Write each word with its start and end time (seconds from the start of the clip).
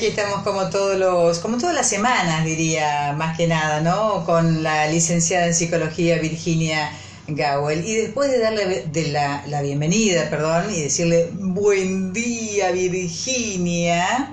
Aquí 0.00 0.06
estamos 0.06 0.42
como 0.44 0.70
todos 0.70 0.96
los, 0.96 1.40
como 1.40 1.58
todas 1.58 1.74
las 1.74 1.86
semanas, 1.86 2.42
diría, 2.42 3.12
más 3.18 3.36
que 3.36 3.46
nada, 3.46 3.82
¿no? 3.82 4.24
Con 4.24 4.62
la 4.62 4.86
licenciada 4.86 5.44
en 5.44 5.52
psicología 5.52 6.16
Virginia 6.16 6.90
Gawel. 7.28 7.84
Y 7.84 7.96
después 7.96 8.30
de 8.30 8.38
darle 8.38 8.86
de 8.90 9.08
la, 9.08 9.44
la 9.46 9.60
bienvenida, 9.60 10.30
perdón, 10.30 10.72
y 10.74 10.80
decirle 10.80 11.28
buen 11.34 12.14
día, 12.14 12.70
Virginia. 12.70 14.30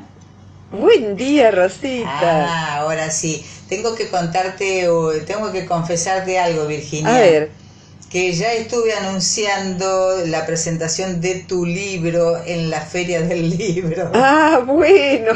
Buen 0.71 1.17
día, 1.17 1.51
Rosita. 1.51 2.07
Ah, 2.07 2.77
ahora 2.77 3.11
sí. 3.11 3.45
Tengo 3.67 3.93
que 3.93 4.07
contarte, 4.07 4.87
tengo 5.25 5.51
que 5.51 5.65
confesarte 5.65 6.39
algo, 6.39 6.65
Virginia. 6.65 7.13
A 7.13 7.19
ver 7.19 7.66
que 8.09 8.31
ya 8.33 8.53
estuve 8.53 8.93
anunciando 8.93 10.25
la 10.25 10.45
presentación 10.45 11.19
de 11.19 11.35
tu 11.47 11.65
libro 11.65 12.41
en 12.45 12.69
la 12.69 12.81
Feria 12.81 13.21
del 13.21 13.49
Libro. 13.57 14.11
Ah, 14.13 14.63
bueno, 14.65 15.33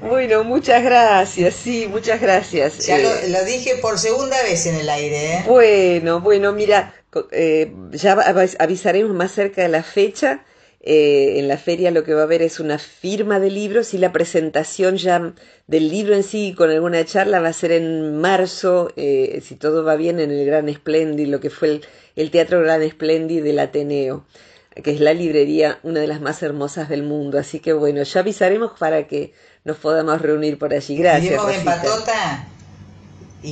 bueno, 0.00 0.44
muchas 0.44 0.82
gracias, 0.82 1.54
sí, 1.54 1.86
muchas 1.90 2.20
gracias. 2.20 2.86
Ya 2.86 2.98
lo, 2.98 3.08
eh, 3.08 3.44
dije 3.46 3.76
por 3.76 3.98
segunda 3.98 4.42
vez 4.42 4.66
en 4.66 4.76
el 4.76 4.88
aire. 4.88 5.34
¿eh? 5.34 5.44
Bueno, 5.46 6.20
bueno, 6.20 6.52
mira, 6.52 6.94
eh, 7.30 7.72
ya 7.92 8.12
avisaremos 8.58 9.14
más 9.14 9.32
cerca 9.32 9.62
de 9.62 9.68
la 9.68 9.82
fecha 9.82 10.44
eh, 10.84 11.38
en 11.38 11.46
la 11.46 11.58
feria 11.58 11.92
lo 11.92 12.02
que 12.02 12.12
va 12.12 12.22
a 12.22 12.24
haber 12.24 12.42
es 12.42 12.58
una 12.58 12.76
firma 12.76 13.38
de 13.38 13.50
libros 13.50 13.94
y 13.94 13.98
la 13.98 14.10
presentación 14.10 14.96
ya 14.96 15.32
del 15.68 15.88
libro 15.88 16.16
en 16.16 16.24
sí 16.24 16.54
con 16.58 16.70
alguna 16.70 17.04
charla 17.04 17.38
va 17.40 17.48
a 17.48 17.52
ser 17.52 17.70
en 17.70 18.20
marzo, 18.20 18.92
eh, 18.96 19.40
si 19.44 19.54
todo 19.54 19.84
va 19.84 19.94
bien, 19.94 20.18
en 20.18 20.32
el 20.32 20.44
Gran 20.44 20.68
Splendid, 20.74 21.28
lo 21.28 21.38
que 21.38 21.50
fue 21.50 21.68
el, 21.68 21.86
el 22.16 22.30
Teatro 22.30 22.60
Gran 22.60 22.88
Splendid 22.88 23.42
del 23.42 23.58
Ateneo, 23.58 24.24
que 24.82 24.90
es 24.92 25.00
la 25.00 25.14
librería, 25.14 25.78
una 25.82 26.00
de 26.00 26.06
las 26.06 26.20
más 26.20 26.42
hermosas 26.42 26.88
del 26.88 27.02
mundo. 27.02 27.38
Así 27.38 27.60
que 27.60 27.72
bueno, 27.72 28.02
ya 28.02 28.20
avisaremos 28.20 28.72
para 28.78 29.06
que 29.06 29.32
nos 29.64 29.76
podamos 29.76 30.20
reunir 30.20 30.58
por 30.58 30.72
allí. 30.72 30.96
Gracias. 30.96 31.40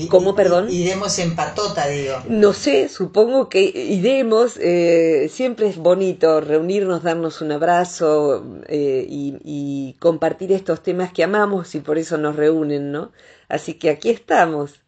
¿Cómo, 0.09 0.37
perdón? 0.37 0.71
Iremos 0.71 1.19
en 1.19 1.35
patota, 1.35 1.89
digo. 1.89 2.15
No 2.29 2.53
sé, 2.53 2.89
supongo 2.89 3.49
que 3.49 3.63
iremos. 3.63 4.57
Eh, 4.59 5.29
siempre 5.33 5.67
es 5.69 5.77
bonito 5.77 6.41
reunirnos, 6.41 7.03
darnos 7.03 7.41
un 7.41 7.51
abrazo 7.51 8.45
eh, 8.69 9.05
y, 9.09 9.97
compartir 9.99 10.53
estos 10.53 10.83
temas 10.83 11.13
que 11.13 11.25
amamos 11.25 11.75
y 11.75 11.81
por 11.81 11.99
eso 11.99 12.17
nos 12.17 12.37
reúnen, 12.37 12.93
¿no? 12.93 13.11
Así 13.49 13.75
que 13.75 13.91
aquí 13.91 14.11
estamos. 14.11 14.80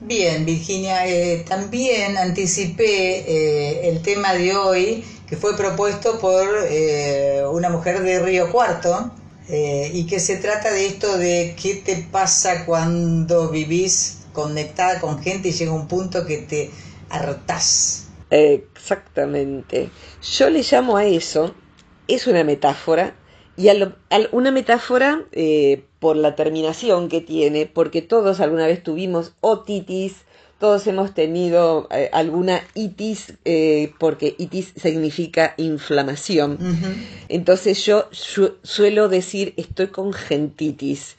Bien, 0.00 0.44
Virginia, 0.46 1.06
eh, 1.06 1.44
también 1.46 2.16
anticipé 2.16 3.88
el 3.88 4.02
tema 4.02 4.32
de 4.34 4.56
hoy 4.56 5.04
que 5.28 5.36
fue 5.36 5.56
propuesto 5.56 6.18
por 6.18 6.48
una 7.52 7.68
mujer 7.68 8.02
de 8.02 8.18
Río 8.18 8.50
Cuarto 8.50 9.12
y 9.48 10.06
que 10.06 10.18
se 10.18 10.36
trata 10.36 10.72
de 10.72 10.86
esto 10.86 11.18
de 11.18 11.54
qué 11.60 11.74
te 11.76 11.96
pasa 12.10 12.64
cuando 12.64 13.50
vivís 13.50 14.20
conectada 14.32 15.00
con 15.00 15.22
gente 15.22 15.48
y 15.48 15.52
llega 15.52 15.72
un 15.72 15.86
punto 15.86 16.26
que 16.26 16.38
te 16.38 16.70
hartás. 17.08 18.06
Exactamente. 18.30 19.90
Yo 20.22 20.50
le 20.50 20.62
llamo 20.62 20.96
a 20.96 21.04
eso, 21.04 21.54
es 22.08 22.26
una 22.26 22.44
metáfora, 22.44 23.14
y 23.60 23.68
a, 23.68 23.94
una 24.32 24.50
metáfora 24.50 25.24
eh, 25.32 25.84
por 25.98 26.16
la 26.16 26.34
terminación 26.34 27.08
que 27.08 27.20
tiene, 27.20 27.66
porque 27.66 28.00
todos 28.00 28.40
alguna 28.40 28.66
vez 28.66 28.82
tuvimos 28.82 29.34
otitis, 29.40 30.24
todos 30.58 30.86
hemos 30.86 31.14
tenido 31.14 31.86
eh, 31.90 32.08
alguna 32.12 32.62
itis, 32.74 33.34
eh, 33.44 33.92
porque 33.98 34.34
itis 34.38 34.72
significa 34.76 35.54
inflamación. 35.58 36.58
Entonces 37.28 37.84
yo 37.84 38.08
suelo 38.12 39.08
decir 39.08 39.52
estoy 39.56 39.88
con 39.88 40.12
gentitis. 40.12 41.16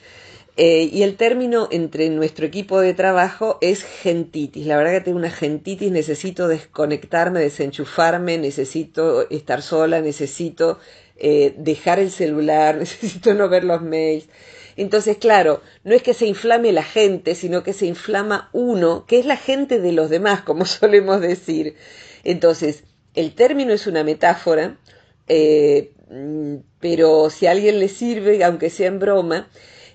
Eh, 0.57 0.89
y 0.91 1.03
el 1.03 1.15
término 1.15 1.69
entre 1.71 2.09
nuestro 2.09 2.45
equipo 2.45 2.81
de 2.81 2.93
trabajo 2.93 3.57
es 3.61 3.83
gentitis. 3.83 4.67
La 4.67 4.77
verdad 4.77 4.91
que 4.91 5.01
tengo 5.01 5.17
una 5.17 5.31
gentitis, 5.31 5.91
necesito 5.91 6.47
desconectarme, 6.47 7.39
desenchufarme, 7.39 8.37
necesito 8.37 9.29
estar 9.29 9.61
sola, 9.61 10.01
necesito 10.01 10.77
eh, 11.23 11.53
dejar 11.55 11.99
el 11.99 12.09
celular, 12.09 12.75
necesito 12.79 13.35
no 13.35 13.47
ver 13.47 13.63
los 13.63 13.83
mails. 13.83 14.27
Entonces, 14.75 15.17
claro, 15.17 15.61
no 15.83 15.93
es 15.93 16.01
que 16.01 16.15
se 16.15 16.25
inflame 16.25 16.71
la 16.71 16.81
gente, 16.81 17.35
sino 17.35 17.61
que 17.61 17.73
se 17.73 17.85
inflama 17.85 18.49
uno, 18.53 19.05
que 19.05 19.19
es 19.19 19.27
la 19.27 19.37
gente 19.37 19.79
de 19.79 19.91
los 19.91 20.09
demás, 20.09 20.41
como 20.45 20.65
solemos 20.65 21.21
decir. 21.21 21.75
Entonces, 22.23 22.83
el 23.13 23.35
término 23.35 23.71
es 23.71 23.85
una 23.85 24.03
metáfora, 24.03 24.79
eh, 25.27 25.91
mm, 26.09 26.55
pero 26.79 27.29
si 27.29 27.45
a 27.45 27.51
alguien 27.51 27.79
le 27.79 27.87
sirve, 27.87 28.43
aunque 28.43 28.71
sea 28.71 28.87
en 28.87 28.97
broma, 28.97 29.47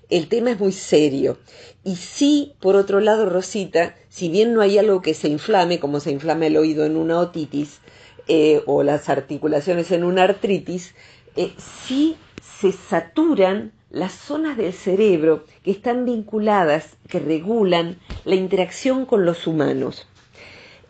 el 0.09 0.29
tema 0.29 0.51
es 0.51 0.59
muy 0.59 0.71
serio. 0.71 1.37
Y 1.83 1.97
sí, 1.97 2.53
por 2.61 2.77
otro 2.77 3.01
lado, 3.01 3.29
Rosita, 3.29 3.95
si 4.07 4.29
bien 4.29 4.53
no 4.53 4.61
hay 4.61 4.77
algo 4.77 5.01
que 5.01 5.13
se 5.13 5.27
inflame, 5.27 5.79
como 5.79 5.99
se 5.99 6.11
inflama 6.11 6.47
el 6.47 6.55
oído 6.55 6.85
en 6.85 6.95
una 6.95 7.19
otitis 7.19 7.81
eh, 8.29 8.61
o 8.65 8.83
las 8.83 9.09
articulaciones 9.09 9.91
en 9.91 10.03
una 10.03 10.23
artritis, 10.23 10.95
eh, 11.37 11.53
sí 11.57 12.17
se 12.41 12.71
saturan 12.71 13.71
las 13.91 14.11
zonas 14.11 14.57
del 14.57 14.73
cerebro 14.73 15.45
que 15.63 15.71
están 15.71 16.03
vinculadas, 16.03 16.97
que 17.07 17.19
regulan 17.19 17.99
la 18.25 18.35
interacción 18.35 19.05
con 19.05 19.23
los 19.23 19.45
humanos. 19.47 20.07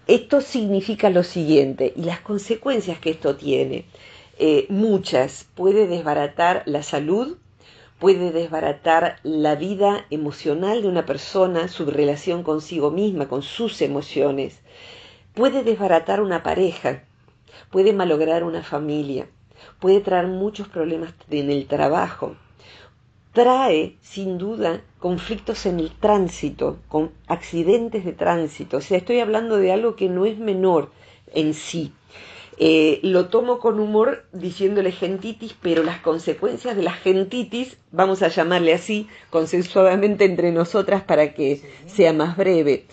Esto 0.08 0.40
significa 0.40 1.10
lo 1.10 1.24
siguiente, 1.24 1.94
y 1.96 2.04
las 2.04 2.22
consecuencias 2.22 2.98
que 3.00 3.10
esto 3.10 3.36
tiene, 3.36 3.86
eh, 4.40 4.66
muchas, 4.70 5.48
puede 5.54 5.86
desbaratar 5.86 6.64
la 6.66 6.82
salud, 6.82 7.38
puede 8.00 8.32
desbaratar 8.32 9.18
la 9.24 9.56
vida 9.56 10.06
emocional 10.10 10.82
de 10.82 10.88
una 10.88 11.06
persona, 11.06 11.68
su 11.68 11.86
relación 11.86 12.44
consigo 12.44 12.90
misma, 12.90 13.28
con 13.28 13.42
sus 13.42 13.82
emociones, 13.82 14.60
puede 15.34 15.64
desbaratar 15.64 16.22
una 16.22 16.42
pareja, 16.42 17.04
puede 17.70 17.92
malograr 17.92 18.44
una 18.44 18.64
familia, 18.64 19.28
puede 19.80 20.02
traer 20.02 20.28
muchos 20.28 20.68
problemas 20.68 21.14
en 21.30 21.50
el 21.50 21.68
trabajo, 21.68 22.36
trae 23.34 23.98
sin 24.02 24.38
duda 24.38 24.82
conflictos 25.00 25.66
en 25.66 25.80
el 25.80 25.92
tránsito, 25.92 26.80
con 26.88 27.12
accidentes 27.28 28.06
de 28.06 28.14
tránsito, 28.14 28.78
o 28.78 28.82
sea, 28.82 28.98
estoy 28.98 29.20
hablando 29.20 29.58
de 29.58 29.72
algo 29.72 29.96
que 29.96 30.10
no 30.10 30.26
es 30.26 30.38
menor 30.40 30.92
en 31.34 31.54
sí, 31.54 31.94
eh, 32.60 33.00
lo 33.04 33.28
tomo 33.28 33.60
con 33.60 33.80
humor 33.80 34.26
diciéndole 34.32 34.92
gentitis, 34.92 35.56
pero 35.62 35.84
las 35.84 36.00
consecuencias 36.00 36.76
de 36.76 36.82
la 36.82 36.94
gentitis, 36.94 37.78
vamos 37.92 38.24
a 38.24 38.30
llamarle 38.30 38.74
así, 38.74 39.08
consensuadamente 39.30 40.26
entre 40.26 40.52
nosotras 40.52 41.04
para 41.04 41.36
que 41.36 41.62
sea 41.86 42.14
más 42.14 42.36
breve, 42.36 42.86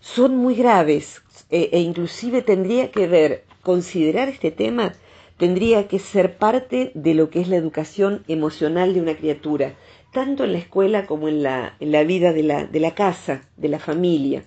son 0.00 0.36
muy 0.36 0.54
graves. 0.54 1.20
E, 1.50 1.68
e 1.72 1.80
inclusive 1.80 2.40
tendría 2.40 2.90
que 2.90 3.06
ver, 3.06 3.44
considerar 3.62 4.28
este 4.28 4.50
tema, 4.50 4.94
tendría 5.36 5.88
que 5.88 5.98
ser 5.98 6.36
parte 6.36 6.92
de 6.94 7.14
lo 7.14 7.30
que 7.30 7.40
es 7.40 7.48
la 7.48 7.56
educación 7.56 8.24
emocional 8.28 8.94
de 8.94 9.00
una 9.00 9.16
criatura, 9.16 9.74
tanto 10.12 10.44
en 10.44 10.52
la 10.52 10.58
escuela 10.58 11.06
como 11.06 11.28
en 11.28 11.42
la, 11.42 11.74
en 11.80 11.92
la 11.92 12.04
vida 12.04 12.32
de 12.32 12.42
la, 12.42 12.64
de 12.64 12.80
la 12.80 12.94
casa, 12.94 13.48
de 13.56 13.68
la 13.68 13.78
familia. 13.78 14.44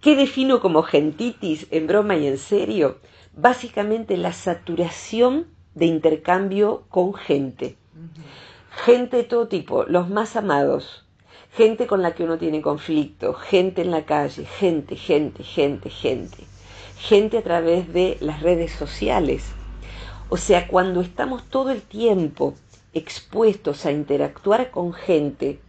¿Qué 0.00 0.16
defino 0.16 0.60
como 0.60 0.82
gentitis 0.82 1.66
en 1.70 1.86
broma 1.86 2.16
y 2.16 2.26
en 2.26 2.38
serio? 2.38 2.98
básicamente 3.34 4.16
la 4.16 4.32
saturación 4.32 5.46
de 5.74 5.86
intercambio 5.86 6.84
con 6.88 7.14
gente. 7.14 7.76
Gente 8.70 9.18
de 9.18 9.24
todo 9.24 9.48
tipo, 9.48 9.84
los 9.84 10.08
más 10.08 10.36
amados, 10.36 11.06
gente 11.52 11.86
con 11.86 12.02
la 12.02 12.14
que 12.14 12.24
uno 12.24 12.38
tiene 12.38 12.62
conflicto, 12.62 13.34
gente 13.34 13.82
en 13.82 13.90
la 13.90 14.04
calle, 14.04 14.44
gente, 14.44 14.96
gente, 14.96 15.44
gente, 15.44 15.90
gente, 15.90 16.44
gente 16.98 17.38
a 17.38 17.42
través 17.42 17.92
de 17.92 18.16
las 18.20 18.42
redes 18.42 18.72
sociales. 18.72 19.52
O 20.34 20.38
sea, 20.38 20.66
cuando 20.66 21.02
estamos 21.02 21.44
todo 21.50 21.72
el 21.72 21.82
tiempo 21.82 22.54
expuestos 22.94 23.84
a 23.84 23.92
interactuar 23.92 24.70
con 24.70 24.94
gente, 24.94 25.60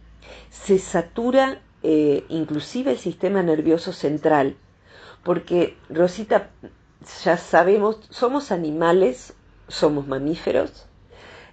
se 0.48 0.78
satura 0.78 1.60
eh, 1.82 2.24
inclusive 2.30 2.92
el 2.92 2.96
sistema 2.96 3.42
nervioso 3.42 3.92
central, 3.92 4.56
porque 5.22 5.76
Rosita, 5.90 6.48
ya 7.22 7.36
sabemos, 7.36 7.98
somos 8.08 8.50
animales, 8.50 9.34
somos 9.68 10.06
mamíferos, 10.06 10.86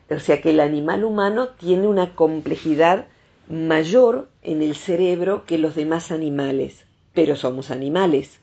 o 0.09 0.19
sea 0.21 0.41
que 0.41 0.51
el 0.51 0.61
animal 0.61 1.03
humano 1.03 1.49
tiene 1.49 1.87
una 1.87 2.15
complejidad 2.15 3.07
mayor 3.49 4.29
en 4.41 4.61
el 4.61 4.73
cerebro 4.73 5.43
que 5.45 5.57
los 5.57 5.75
demás 5.75 6.13
animales, 6.13 6.85
pero 7.13 7.35
somos 7.35 7.71
animales. 7.71 8.39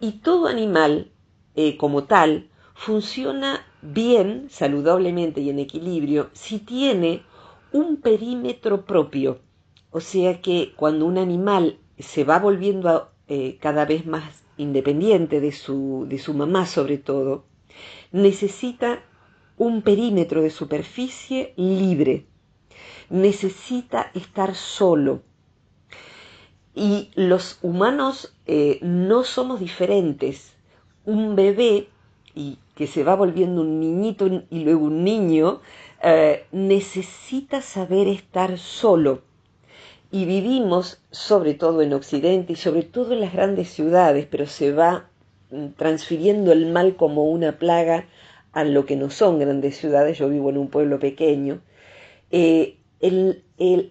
Y 0.00 0.20
todo 0.20 0.46
animal, 0.46 1.10
eh, 1.54 1.76
como 1.76 2.04
tal, 2.04 2.48
funciona 2.74 3.60
bien, 3.84 4.46
saludablemente 4.50 5.40
y 5.40 5.50
en 5.50 5.58
equilibrio, 5.58 6.30
si 6.32 6.58
tiene 6.58 7.22
un 7.72 7.96
perímetro 7.98 8.84
propio. 8.84 9.40
O 9.90 10.00
sea 10.00 10.40
que 10.40 10.72
cuando 10.76 11.06
un 11.06 11.18
animal 11.18 11.78
se 11.98 12.24
va 12.24 12.38
volviendo 12.38 13.10
eh, 13.28 13.58
cada 13.60 13.84
vez 13.84 14.06
más 14.06 14.42
independiente 14.56 15.40
de 15.40 15.52
su, 15.52 16.06
de 16.08 16.18
su 16.18 16.34
mamá 16.34 16.66
sobre 16.66 16.98
todo, 16.98 17.44
necesita 18.12 19.02
un 19.56 19.82
perímetro 19.82 20.42
de 20.42 20.50
superficie 20.50 21.52
libre, 21.56 22.26
necesita 23.10 24.10
estar 24.14 24.54
solo. 24.54 25.22
Y 26.74 27.10
los 27.14 27.58
humanos 27.62 28.36
eh, 28.46 28.80
no 28.82 29.22
somos 29.22 29.60
diferentes. 29.60 30.56
Un 31.04 31.36
bebé 31.36 31.88
y 32.34 32.58
que 32.74 32.86
se 32.86 33.04
va 33.04 33.14
volviendo 33.14 33.60
un 33.60 33.80
niñito 33.80 34.26
y 34.50 34.64
luego 34.64 34.86
un 34.86 35.04
niño, 35.04 35.60
eh, 36.02 36.44
necesita 36.52 37.62
saber 37.62 38.08
estar 38.08 38.58
solo. 38.58 39.22
Y 40.10 40.26
vivimos, 40.26 41.00
sobre 41.10 41.54
todo 41.54 41.82
en 41.82 41.92
Occidente 41.92 42.52
y 42.52 42.56
sobre 42.56 42.82
todo 42.82 43.12
en 43.12 43.20
las 43.20 43.32
grandes 43.32 43.70
ciudades, 43.70 44.26
pero 44.30 44.46
se 44.46 44.72
va 44.72 45.08
mm, 45.50 45.68
transfiriendo 45.76 46.52
el 46.52 46.70
mal 46.70 46.96
como 46.96 47.24
una 47.24 47.58
plaga 47.58 48.06
a 48.52 48.64
lo 48.64 48.86
que 48.86 48.96
no 48.96 49.10
son 49.10 49.38
grandes 49.38 49.76
ciudades. 49.76 50.18
Yo 50.18 50.28
vivo 50.28 50.50
en 50.50 50.58
un 50.58 50.68
pueblo 50.68 50.98
pequeño. 50.98 51.60
Eh, 52.30 52.76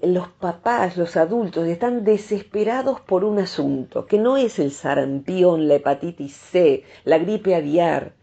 los 0.02 0.28
papás, 0.28 0.98
los 0.98 1.18
adultos, 1.18 1.68
están 1.68 2.04
desesperados 2.04 3.00
por 3.02 3.24
un 3.24 3.40
asunto, 3.40 4.06
que 4.08 4.18
no 4.18 4.38
es 4.38 4.60
el 4.60 4.72
sarampión, 4.72 5.68
la 5.68 5.76
hepatitis 5.76 6.34
C, 6.34 6.84
la 7.06 7.20
gripe 7.20 7.56
aviar, 7.56 8.14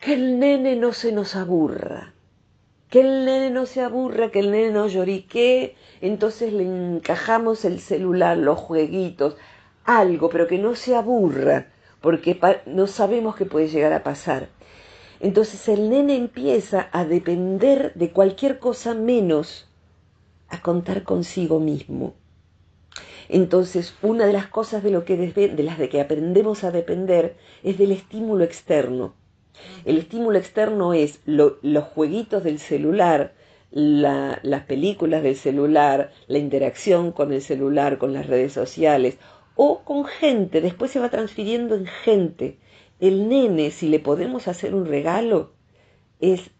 que 0.00 0.14
el 0.14 0.38
nene 0.38 0.76
no 0.76 0.92
se 0.92 1.12
nos 1.12 1.34
aburra, 1.36 2.14
que 2.90 3.00
el 3.00 3.24
nene 3.24 3.50
no 3.50 3.66
se 3.66 3.80
aburra, 3.80 4.30
que 4.30 4.40
el 4.40 4.50
nene 4.50 4.70
no 4.70 4.86
llorique, 4.86 5.76
entonces 6.00 6.52
le 6.52 6.64
encajamos 6.64 7.64
el 7.64 7.80
celular, 7.80 8.36
los 8.36 8.58
jueguitos, 8.58 9.36
algo, 9.84 10.28
pero 10.28 10.46
que 10.46 10.58
no 10.58 10.74
se 10.74 10.94
aburra, 10.94 11.72
porque 12.00 12.38
no 12.66 12.86
sabemos 12.86 13.36
qué 13.36 13.46
puede 13.46 13.68
llegar 13.68 13.92
a 13.92 14.02
pasar. 14.02 14.48
Entonces 15.20 15.68
el 15.68 15.88
nene 15.88 16.14
empieza 16.14 16.88
a 16.92 17.04
depender 17.04 17.92
de 17.94 18.12
cualquier 18.12 18.58
cosa 18.58 18.94
menos 18.94 19.68
a 20.48 20.60
contar 20.60 21.02
consigo 21.02 21.58
mismo. 21.58 22.14
Entonces, 23.28 23.94
una 24.02 24.26
de 24.26 24.32
las 24.32 24.46
cosas 24.46 24.84
de, 24.84 24.90
lo 24.90 25.04
que 25.04 25.16
de 25.16 25.62
las 25.64 25.78
de 25.78 25.88
que 25.88 26.00
aprendemos 26.00 26.62
a 26.62 26.70
depender 26.70 27.36
es 27.64 27.76
del 27.78 27.90
estímulo 27.90 28.44
externo. 28.44 29.14
El 29.84 29.98
estímulo 29.98 30.38
externo 30.38 30.94
es 30.94 31.20
los 31.24 31.84
jueguitos 31.94 32.44
del 32.44 32.58
celular, 32.58 33.34
las 33.70 34.64
películas 34.64 35.22
del 35.22 35.36
celular, 35.36 36.12
la 36.28 36.38
interacción 36.38 37.12
con 37.12 37.32
el 37.32 37.42
celular, 37.42 37.98
con 37.98 38.12
las 38.12 38.26
redes 38.26 38.52
sociales 38.52 39.18
o 39.54 39.82
con 39.84 40.04
gente, 40.04 40.60
después 40.60 40.90
se 40.90 41.00
va 41.00 41.08
transfiriendo 41.08 41.74
en 41.74 41.86
gente. 41.86 42.58
El 43.00 43.28
nene, 43.28 43.70
si 43.70 43.88
le 43.88 43.98
podemos 43.98 44.48
hacer 44.48 44.74
un 44.74 44.86
regalo, 44.86 45.52
es 46.20 46.50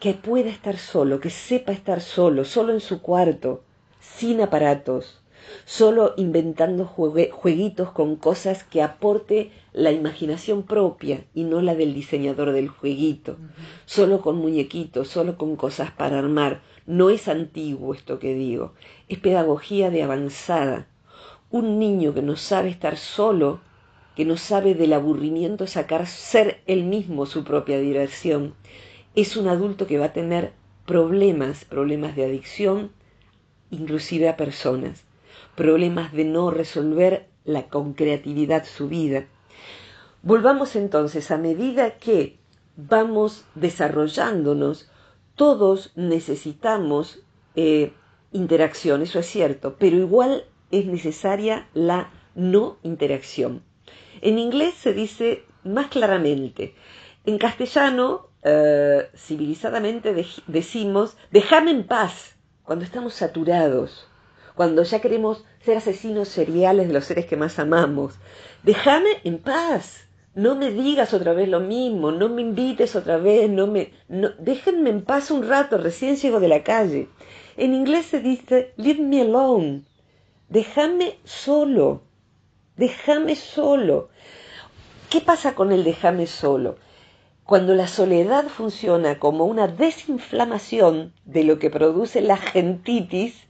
que 0.00 0.14
pueda 0.14 0.48
estar 0.48 0.78
solo, 0.78 1.20
que 1.20 1.30
sepa 1.30 1.72
estar 1.72 2.00
solo, 2.00 2.44
solo 2.44 2.72
en 2.72 2.80
su 2.80 3.02
cuarto, 3.02 3.64
sin 4.00 4.40
aparatos, 4.40 5.20
solo 5.64 6.14
inventando 6.16 6.84
jueguitos 6.86 7.90
con 7.90 8.16
cosas 8.16 8.64
que 8.64 8.82
aporte 8.82 9.50
la 9.72 9.92
imaginación 9.92 10.62
propia 10.62 11.24
y 11.34 11.44
no 11.44 11.60
la 11.60 11.74
del 11.74 11.94
diseñador 11.94 12.52
del 12.52 12.68
jueguito, 12.68 13.36
solo 13.84 14.20
con 14.20 14.36
muñequitos, 14.36 15.08
solo 15.08 15.36
con 15.36 15.56
cosas 15.56 15.90
para 15.90 16.18
armar. 16.18 16.62
No 16.86 17.10
es 17.10 17.28
antiguo 17.28 17.94
esto 17.94 18.18
que 18.18 18.34
digo, 18.34 18.74
es 19.08 19.18
pedagogía 19.18 19.90
de 19.90 20.02
avanzada. 20.02 20.86
Un 21.50 21.78
niño 21.78 22.14
que 22.14 22.22
no 22.22 22.36
sabe 22.36 22.68
estar 22.68 22.96
solo, 22.96 23.60
que 24.14 24.24
no 24.24 24.36
sabe 24.36 24.74
del 24.74 24.92
aburrimiento 24.92 25.66
sacar 25.66 26.06
ser 26.06 26.60
él 26.66 26.84
mismo 26.84 27.26
su 27.26 27.44
propia 27.44 27.78
dirección, 27.78 28.54
es 29.14 29.36
un 29.36 29.48
adulto 29.48 29.86
que 29.86 29.98
va 29.98 30.06
a 30.06 30.12
tener 30.12 30.52
problemas, 30.86 31.64
problemas 31.64 32.14
de 32.16 32.24
adicción, 32.24 32.92
inclusive 33.70 34.28
a 34.28 34.36
personas 34.36 35.05
problemas 35.56 36.12
de 36.12 36.24
no 36.24 36.50
resolver 36.50 37.28
la, 37.44 37.68
con 37.68 37.94
creatividad 37.94 38.64
su 38.64 38.88
vida. 38.88 39.26
Volvamos 40.22 40.76
entonces, 40.76 41.30
a 41.30 41.38
medida 41.38 41.98
que 41.98 42.36
vamos 42.76 43.44
desarrollándonos, 43.54 44.90
todos 45.34 45.92
necesitamos 45.96 47.20
eh, 47.54 47.92
interacción, 48.32 49.02
eso 49.02 49.18
es 49.18 49.26
cierto, 49.26 49.76
pero 49.78 49.96
igual 49.96 50.44
es 50.70 50.86
necesaria 50.86 51.68
la 51.74 52.10
no 52.34 52.78
interacción. 52.82 53.62
En 54.20 54.38
inglés 54.38 54.74
se 54.74 54.92
dice 54.92 55.44
más 55.62 55.88
claramente, 55.88 56.74
en 57.24 57.38
castellano 57.38 58.28
eh, 58.42 59.08
civilizadamente 59.16 60.14
decimos, 60.46 61.16
déjame 61.30 61.70
en 61.70 61.86
paz 61.86 62.36
cuando 62.62 62.84
estamos 62.84 63.14
saturados, 63.14 64.08
cuando 64.56 64.82
ya 64.82 65.00
queremos 65.00 65.44
ser 65.60 65.76
asesinos 65.76 66.28
seriales 66.28 66.88
de 66.88 66.94
los 66.94 67.04
seres 67.04 67.26
que 67.26 67.36
más 67.36 67.58
amamos. 67.58 68.14
Déjame 68.62 69.10
en 69.22 69.38
paz. 69.38 70.08
No 70.34 70.54
me 70.54 70.70
digas 70.70 71.14
otra 71.14 71.32
vez 71.32 71.48
lo 71.48 71.60
mismo, 71.60 72.10
no 72.10 72.28
me 72.28 72.42
invites 72.42 72.94
otra 72.94 73.16
vez, 73.16 73.48
no 73.48 73.66
me 73.66 73.92
déjenme 74.38 74.90
en 74.90 75.02
paz 75.02 75.30
un 75.30 75.48
rato, 75.48 75.78
recién 75.78 76.16
llego 76.16 76.40
de 76.40 76.48
la 76.48 76.62
calle. 76.62 77.08
En 77.56 77.72
inglés 77.72 78.06
se 78.06 78.20
dice 78.20 78.72
leave 78.76 79.00
me 79.00 79.22
alone. 79.22 79.82
Déjame 80.48 81.18
solo. 81.24 82.02
Déjame 82.76 83.34
solo. 83.34 84.08
¿Qué 85.08 85.20
pasa 85.20 85.54
con 85.54 85.72
el 85.72 85.84
déjame 85.84 86.26
solo? 86.26 86.76
Cuando 87.44 87.74
la 87.74 87.86
soledad 87.86 88.48
funciona 88.48 89.18
como 89.18 89.46
una 89.46 89.68
desinflamación 89.68 91.14
de 91.24 91.44
lo 91.44 91.58
que 91.58 91.70
produce 91.70 92.20
la 92.20 92.36
gentitis, 92.36 93.45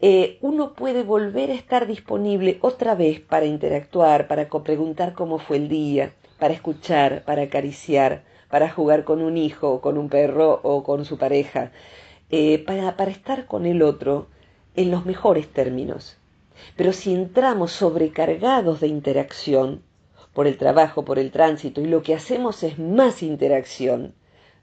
eh, 0.00 0.38
uno 0.42 0.74
puede 0.74 1.02
volver 1.02 1.50
a 1.50 1.54
estar 1.54 1.86
disponible 1.86 2.58
otra 2.60 2.94
vez 2.94 3.20
para 3.20 3.46
interactuar, 3.46 4.28
para 4.28 4.48
preguntar 4.48 5.14
cómo 5.14 5.38
fue 5.38 5.56
el 5.56 5.68
día, 5.68 6.12
para 6.38 6.54
escuchar, 6.54 7.24
para 7.24 7.42
acariciar, 7.42 8.24
para 8.50 8.70
jugar 8.70 9.04
con 9.04 9.22
un 9.22 9.36
hijo, 9.36 9.80
con 9.80 9.96
un 9.96 10.08
perro 10.08 10.60
o 10.62 10.82
con 10.82 11.04
su 11.04 11.16
pareja, 11.18 11.72
eh, 12.30 12.58
para, 12.58 12.96
para 12.96 13.10
estar 13.10 13.46
con 13.46 13.66
el 13.66 13.82
otro 13.82 14.28
en 14.74 14.90
los 14.90 15.06
mejores 15.06 15.48
términos. 15.48 16.18
Pero 16.76 16.92
si 16.92 17.14
entramos 17.14 17.72
sobrecargados 17.72 18.80
de 18.80 18.88
interacción, 18.88 19.82
por 20.36 20.46
el 20.46 20.58
trabajo, 20.58 21.02
por 21.02 21.18
el 21.18 21.30
tránsito, 21.30 21.80
y 21.80 21.86
lo 21.86 22.02
que 22.02 22.14
hacemos 22.14 22.62
es 22.62 22.78
más 22.78 23.22
interacción, 23.22 24.14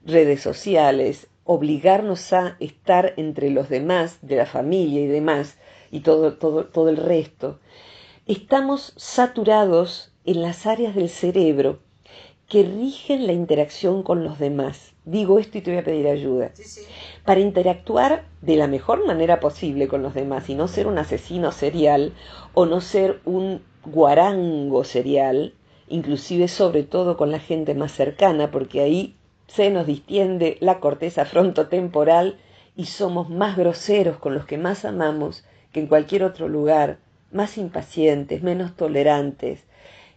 redes 0.06 0.40
sociales, 0.40 1.26
obligarnos 1.44 2.32
a 2.32 2.56
estar 2.60 3.14
entre 3.16 3.50
los 3.50 3.68
demás, 3.68 4.18
de 4.22 4.36
la 4.36 4.46
familia 4.46 5.00
y 5.00 5.06
demás, 5.06 5.58
y 5.90 6.00
todo, 6.00 6.34
todo, 6.34 6.66
todo 6.66 6.88
el 6.88 6.96
resto, 6.96 7.60
estamos 8.26 8.94
saturados 8.96 10.12
en 10.24 10.42
las 10.42 10.66
áreas 10.66 10.94
del 10.94 11.08
cerebro 11.08 11.78
que 12.48 12.62
rigen 12.62 13.26
la 13.26 13.32
interacción 13.32 14.02
con 14.02 14.24
los 14.24 14.38
demás. 14.38 14.92
Digo 15.04 15.38
esto 15.38 15.58
y 15.58 15.60
te 15.60 15.70
voy 15.70 15.80
a 15.80 15.84
pedir 15.84 16.08
ayuda. 16.08 16.52
Para 17.24 17.40
interactuar 17.40 18.26
de 18.42 18.56
la 18.56 18.66
mejor 18.66 19.06
manera 19.06 19.40
posible 19.40 19.88
con 19.88 20.02
los 20.02 20.14
demás 20.14 20.48
y 20.48 20.54
no 20.54 20.68
ser 20.68 20.86
un 20.86 20.98
asesino 20.98 21.52
serial 21.52 22.12
o 22.54 22.66
no 22.66 22.80
ser 22.80 23.20
un 23.24 23.62
guarango 23.84 24.84
serial, 24.84 25.54
inclusive 25.88 26.48
sobre 26.48 26.82
todo 26.84 27.16
con 27.16 27.30
la 27.30 27.38
gente 27.38 27.74
más 27.74 27.92
cercana, 27.92 28.50
porque 28.50 28.80
ahí 28.80 29.14
se 29.46 29.70
nos 29.70 29.86
distiende 29.86 30.56
la 30.60 30.80
corteza 30.80 31.24
frontotemporal 31.24 32.38
y 32.76 32.86
somos 32.86 33.30
más 33.30 33.56
groseros 33.56 34.16
con 34.18 34.34
los 34.34 34.46
que 34.46 34.58
más 34.58 34.84
amamos 34.84 35.44
que 35.72 35.80
en 35.80 35.86
cualquier 35.86 36.24
otro 36.24 36.48
lugar, 36.48 36.98
más 37.32 37.58
impacientes, 37.58 38.42
menos 38.42 38.76
tolerantes, 38.76 39.64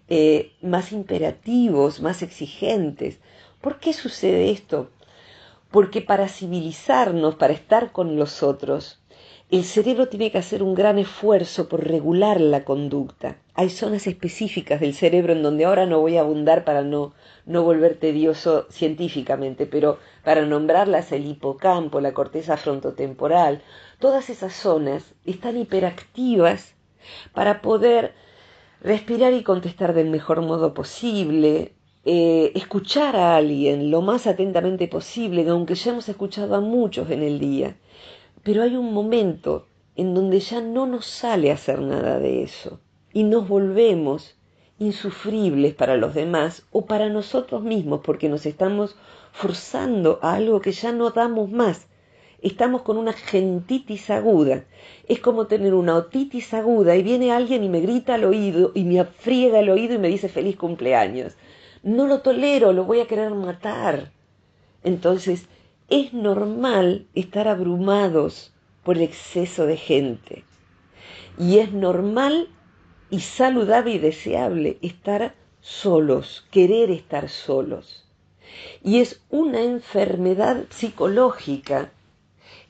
eh, 0.08 0.52
más 0.62 0.92
imperativos, 0.92 2.00
más 2.00 2.22
exigentes. 2.22 3.20
¿Por 3.60 3.80
qué 3.80 3.94
sucede 3.94 4.52
esto? 4.52 4.90
Porque 5.72 6.02
para 6.02 6.30
civilizarnos, 6.30 7.36
para 7.36 7.54
estar 7.54 7.92
con 7.92 8.16
los 8.16 8.44
otros, 8.44 9.00
el 9.50 9.64
cerebro 9.64 10.10
tiene 10.10 10.32
que 10.32 10.38
hacer 10.38 10.62
un 10.62 10.76
gran 10.76 11.00
esfuerzo 11.00 11.70
por 11.70 11.88
regular 11.88 12.40
la 12.40 12.64
conducta. 12.64 13.38
Hay 13.54 13.70
zonas 13.70 14.06
específicas 14.06 14.80
del 14.80 14.94
cerebro 14.94 15.34
en 15.34 15.42
donde 15.42 15.66
ahora 15.66 15.86
no 15.86 16.02
voy 16.02 16.18
a 16.18 16.22
abundar 16.22 16.64
para 16.66 16.84
no, 16.84 17.14
no 17.48 17.64
volver 17.64 17.96
tedioso 17.96 18.68
científicamente, 18.70 19.66
pero 19.66 19.98
para 20.24 20.46
nombrarlas 20.46 21.12
el 21.12 21.26
hipocampo, 21.26 22.00
la 22.00 22.14
corteza 22.14 22.58
frontotemporal, 22.58 23.64
todas 23.98 24.30
esas 24.30 24.54
zonas 24.54 25.16
están 25.26 25.58
hiperactivas 25.58 26.76
para 27.34 27.62
poder 27.62 28.14
respirar 28.82 29.34
y 29.34 29.42
contestar 29.42 29.96
del 29.96 30.12
mejor 30.12 30.42
modo 30.42 30.76
posible, 30.76 31.74
eh, 32.06 32.52
escuchar 32.54 33.16
a 33.16 33.36
alguien 33.38 33.90
lo 33.90 34.04
más 34.04 34.28
atentamente 34.28 34.88
posible, 34.88 35.48
aunque 35.50 35.74
ya 35.74 35.92
hemos 35.92 36.08
escuchado 36.08 36.54
a 36.56 36.62
muchos 36.62 37.10
en 37.10 37.24
el 37.24 37.40
día 37.40 37.76
pero 38.48 38.64
hay 38.64 38.78
un 38.78 38.94
momento 38.94 39.68
en 39.98 40.14
donde 40.14 40.40
ya 40.40 40.62
no 40.62 40.86
nos 40.86 41.06
sale 41.06 41.52
hacer 41.52 41.82
nada 41.82 42.18
de 42.18 42.44
eso 42.44 42.80
y 43.12 43.26
nos 43.26 43.46
volvemos 43.50 44.37
insufribles 44.80 45.74
para 45.74 45.98
los 45.98 46.14
demás 46.14 46.64
o 46.72 46.86
para 46.86 47.10
nosotros 47.10 47.64
mismos 47.64 48.02
porque 48.04 48.30
nos 48.30 48.46
estamos 48.46 48.96
forzando 49.32 50.20
a 50.22 50.34
algo 50.36 50.62
que 50.62 50.72
ya 50.72 50.92
no 50.92 51.12
damos 51.12 51.50
más. 51.50 51.88
Estamos 52.42 52.84
con 52.84 52.98
una 52.98 53.14
gentitis 53.14 54.10
aguda. 54.12 54.66
Es 55.08 55.20
como 55.20 55.48
tener 55.48 55.74
una 55.74 55.96
otitis 55.96 56.54
aguda 56.54 56.96
y 56.96 57.02
viene 57.02 57.32
alguien 57.32 57.64
y 57.64 57.70
me 57.70 57.82
grita 57.82 58.16
al 58.16 58.26
oído 58.26 58.72
y 58.76 58.84
me 58.84 59.00
afriega 59.00 59.60
el 59.60 59.70
oído 59.70 59.96
y 59.96 59.98
me 59.98 60.08
dice 60.08 60.30
feliz 60.30 60.56
cumpleaños. 60.56 61.34
No 61.82 62.06
lo 62.06 62.22
tolero, 62.22 62.74
lo 62.74 62.86
voy 62.86 63.00
a 63.00 63.08
querer 63.08 63.32
matar. 63.32 64.12
Entonces, 64.84 65.48
es 65.90 66.14
normal 66.14 67.08
estar 67.16 67.48
abrumados 67.48 68.54
por 68.84 68.98
el 68.98 69.04
exceso 69.04 69.66
de 69.66 69.78
gente. 69.78 70.44
Y 71.40 71.60
es 71.60 71.72
normal 71.72 72.50
y 73.10 73.22
saludable 73.22 73.92
y 73.92 74.00
deseable 74.00 74.78
estar 74.82 75.36
solos, 75.62 76.46
querer 76.52 76.92
estar 76.92 77.30
solos. 77.30 78.06
Y 78.84 79.00
es 79.00 79.22
una 79.30 79.62
enfermedad 79.62 80.66
psicológica 80.70 81.92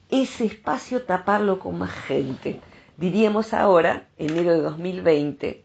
ese 0.09 0.45
espacio 0.45 1.03
taparlo 1.03 1.59
con 1.59 1.77
más 1.77 1.91
gente. 1.91 2.61
Diríamos 2.97 3.53
ahora, 3.53 4.07
enero 4.17 4.53
de 4.53 4.61
2020, 4.61 5.63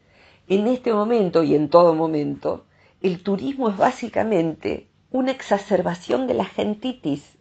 en 0.49 0.67
este 0.67 0.93
momento 0.93 1.43
y 1.43 1.55
en 1.55 1.69
todo 1.69 1.95
momento, 1.95 2.65
el 3.01 3.23
turismo 3.23 3.71
es 3.71 3.77
básicamente 3.77 4.89
una 5.11 5.31
exacerbación 5.31 6.27
de 6.27 6.35
la 6.35 6.45
gentitis. 6.45 7.39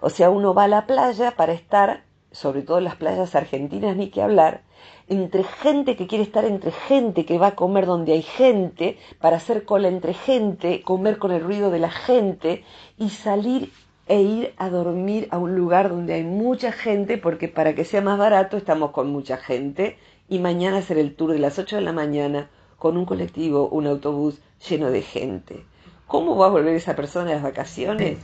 O 0.00 0.10
sea, 0.10 0.30
uno 0.30 0.54
va 0.54 0.64
a 0.64 0.68
la 0.68 0.86
playa 0.86 1.32
para 1.32 1.52
estar, 1.52 2.04
sobre 2.32 2.62
todo 2.62 2.78
en 2.78 2.84
las 2.84 2.96
playas 2.96 3.34
argentinas, 3.34 3.96
ni 3.96 4.08
que 4.08 4.22
hablar, 4.22 4.62
entre 5.10 5.42
gente 5.42 5.96
que 5.96 6.06
quiere 6.06 6.22
estar 6.22 6.44
entre 6.44 6.70
gente, 6.70 7.26
que 7.26 7.36
va 7.36 7.48
a 7.48 7.56
comer 7.56 7.84
donde 7.84 8.12
hay 8.12 8.22
gente, 8.22 8.96
para 9.20 9.36
hacer 9.36 9.64
cola 9.64 9.88
entre 9.88 10.14
gente, 10.14 10.82
comer 10.82 11.18
con 11.18 11.32
el 11.32 11.42
ruido 11.42 11.70
de 11.72 11.80
la 11.80 11.90
gente 11.90 12.64
y 12.96 13.10
salir 13.10 13.72
e 14.06 14.22
ir 14.22 14.54
a 14.56 14.70
dormir 14.70 15.26
a 15.32 15.38
un 15.38 15.56
lugar 15.56 15.90
donde 15.90 16.14
hay 16.14 16.22
mucha 16.22 16.70
gente, 16.70 17.18
porque 17.18 17.48
para 17.48 17.74
que 17.74 17.84
sea 17.84 18.00
más 18.00 18.18
barato 18.18 18.56
estamos 18.56 18.92
con 18.92 19.10
mucha 19.10 19.36
gente, 19.36 19.98
y 20.28 20.38
mañana 20.38 20.78
hacer 20.78 20.96
el 20.96 21.16
tour 21.16 21.32
de 21.32 21.40
las 21.40 21.58
8 21.58 21.76
de 21.76 21.82
la 21.82 21.92
mañana 21.92 22.48
con 22.78 22.96
un 22.96 23.04
colectivo, 23.04 23.68
un 23.68 23.88
autobús 23.88 24.40
lleno 24.68 24.90
de 24.92 25.02
gente. 25.02 25.64
¿Cómo 26.10 26.36
va 26.36 26.46
a 26.46 26.48
volver 26.48 26.74
esa 26.74 26.96
persona 26.96 27.30
a 27.30 27.34
las 27.34 27.42
vacaciones? 27.44 28.18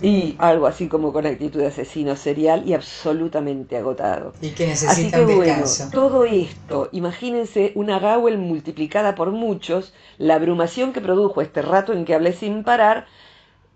Y 0.00 0.36
algo 0.38 0.68
así 0.68 0.86
como 0.86 1.12
con 1.12 1.26
actitud 1.26 1.58
de 1.58 1.66
asesino 1.66 2.14
serial 2.14 2.62
y 2.64 2.74
absolutamente 2.74 3.76
agotado. 3.76 4.34
Y 4.40 4.50
que 4.50 4.68
necesita 4.68 4.92
así 4.92 5.10
que, 5.10 5.34
bueno, 5.34 5.64
todo 5.90 6.24
esto, 6.26 6.88
imagínense 6.92 7.72
una 7.74 7.98
Gawel 7.98 8.38
multiplicada 8.38 9.16
por 9.16 9.32
muchos, 9.32 9.92
la 10.16 10.36
abrumación 10.36 10.92
que 10.92 11.00
produjo 11.00 11.40
este 11.40 11.60
rato 11.60 11.92
en 11.92 12.04
que 12.04 12.14
hablé 12.14 12.34
sin 12.34 12.62
parar, 12.62 13.06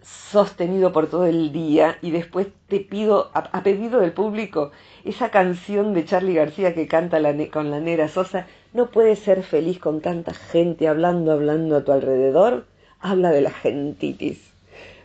sostenido 0.03 0.93
por 0.93 1.11
todo 1.11 1.27
el 1.27 1.51
día, 1.51 1.99
y 2.01 2.13
después 2.13 2.47
te 2.69 2.79
pido, 2.79 3.33
a, 3.35 3.65
pedido 3.65 3.99
del 3.99 4.13
público, 4.13 4.71
esa 5.05 5.33
canción 5.33 5.95
de 5.95 6.05
Charlie 6.05 6.35
García 6.35 6.75
que 6.75 6.87
canta 6.87 7.19
con 7.51 7.73
la 7.73 7.81
Nera 7.81 8.07
Sosa, 8.07 8.47
¿no 8.73 8.93
puedes 8.93 9.19
ser 9.19 9.43
feliz 9.43 9.81
con 9.81 10.01
tanta 10.01 10.33
gente 10.33 10.87
hablando, 10.87 11.33
hablando 11.33 11.79
a 11.79 11.85
tu 11.85 11.91
alrededor? 11.91 12.65
Habla 13.01 13.31
de 13.31 13.43
la 13.43 13.51
gentitis. 13.51 14.39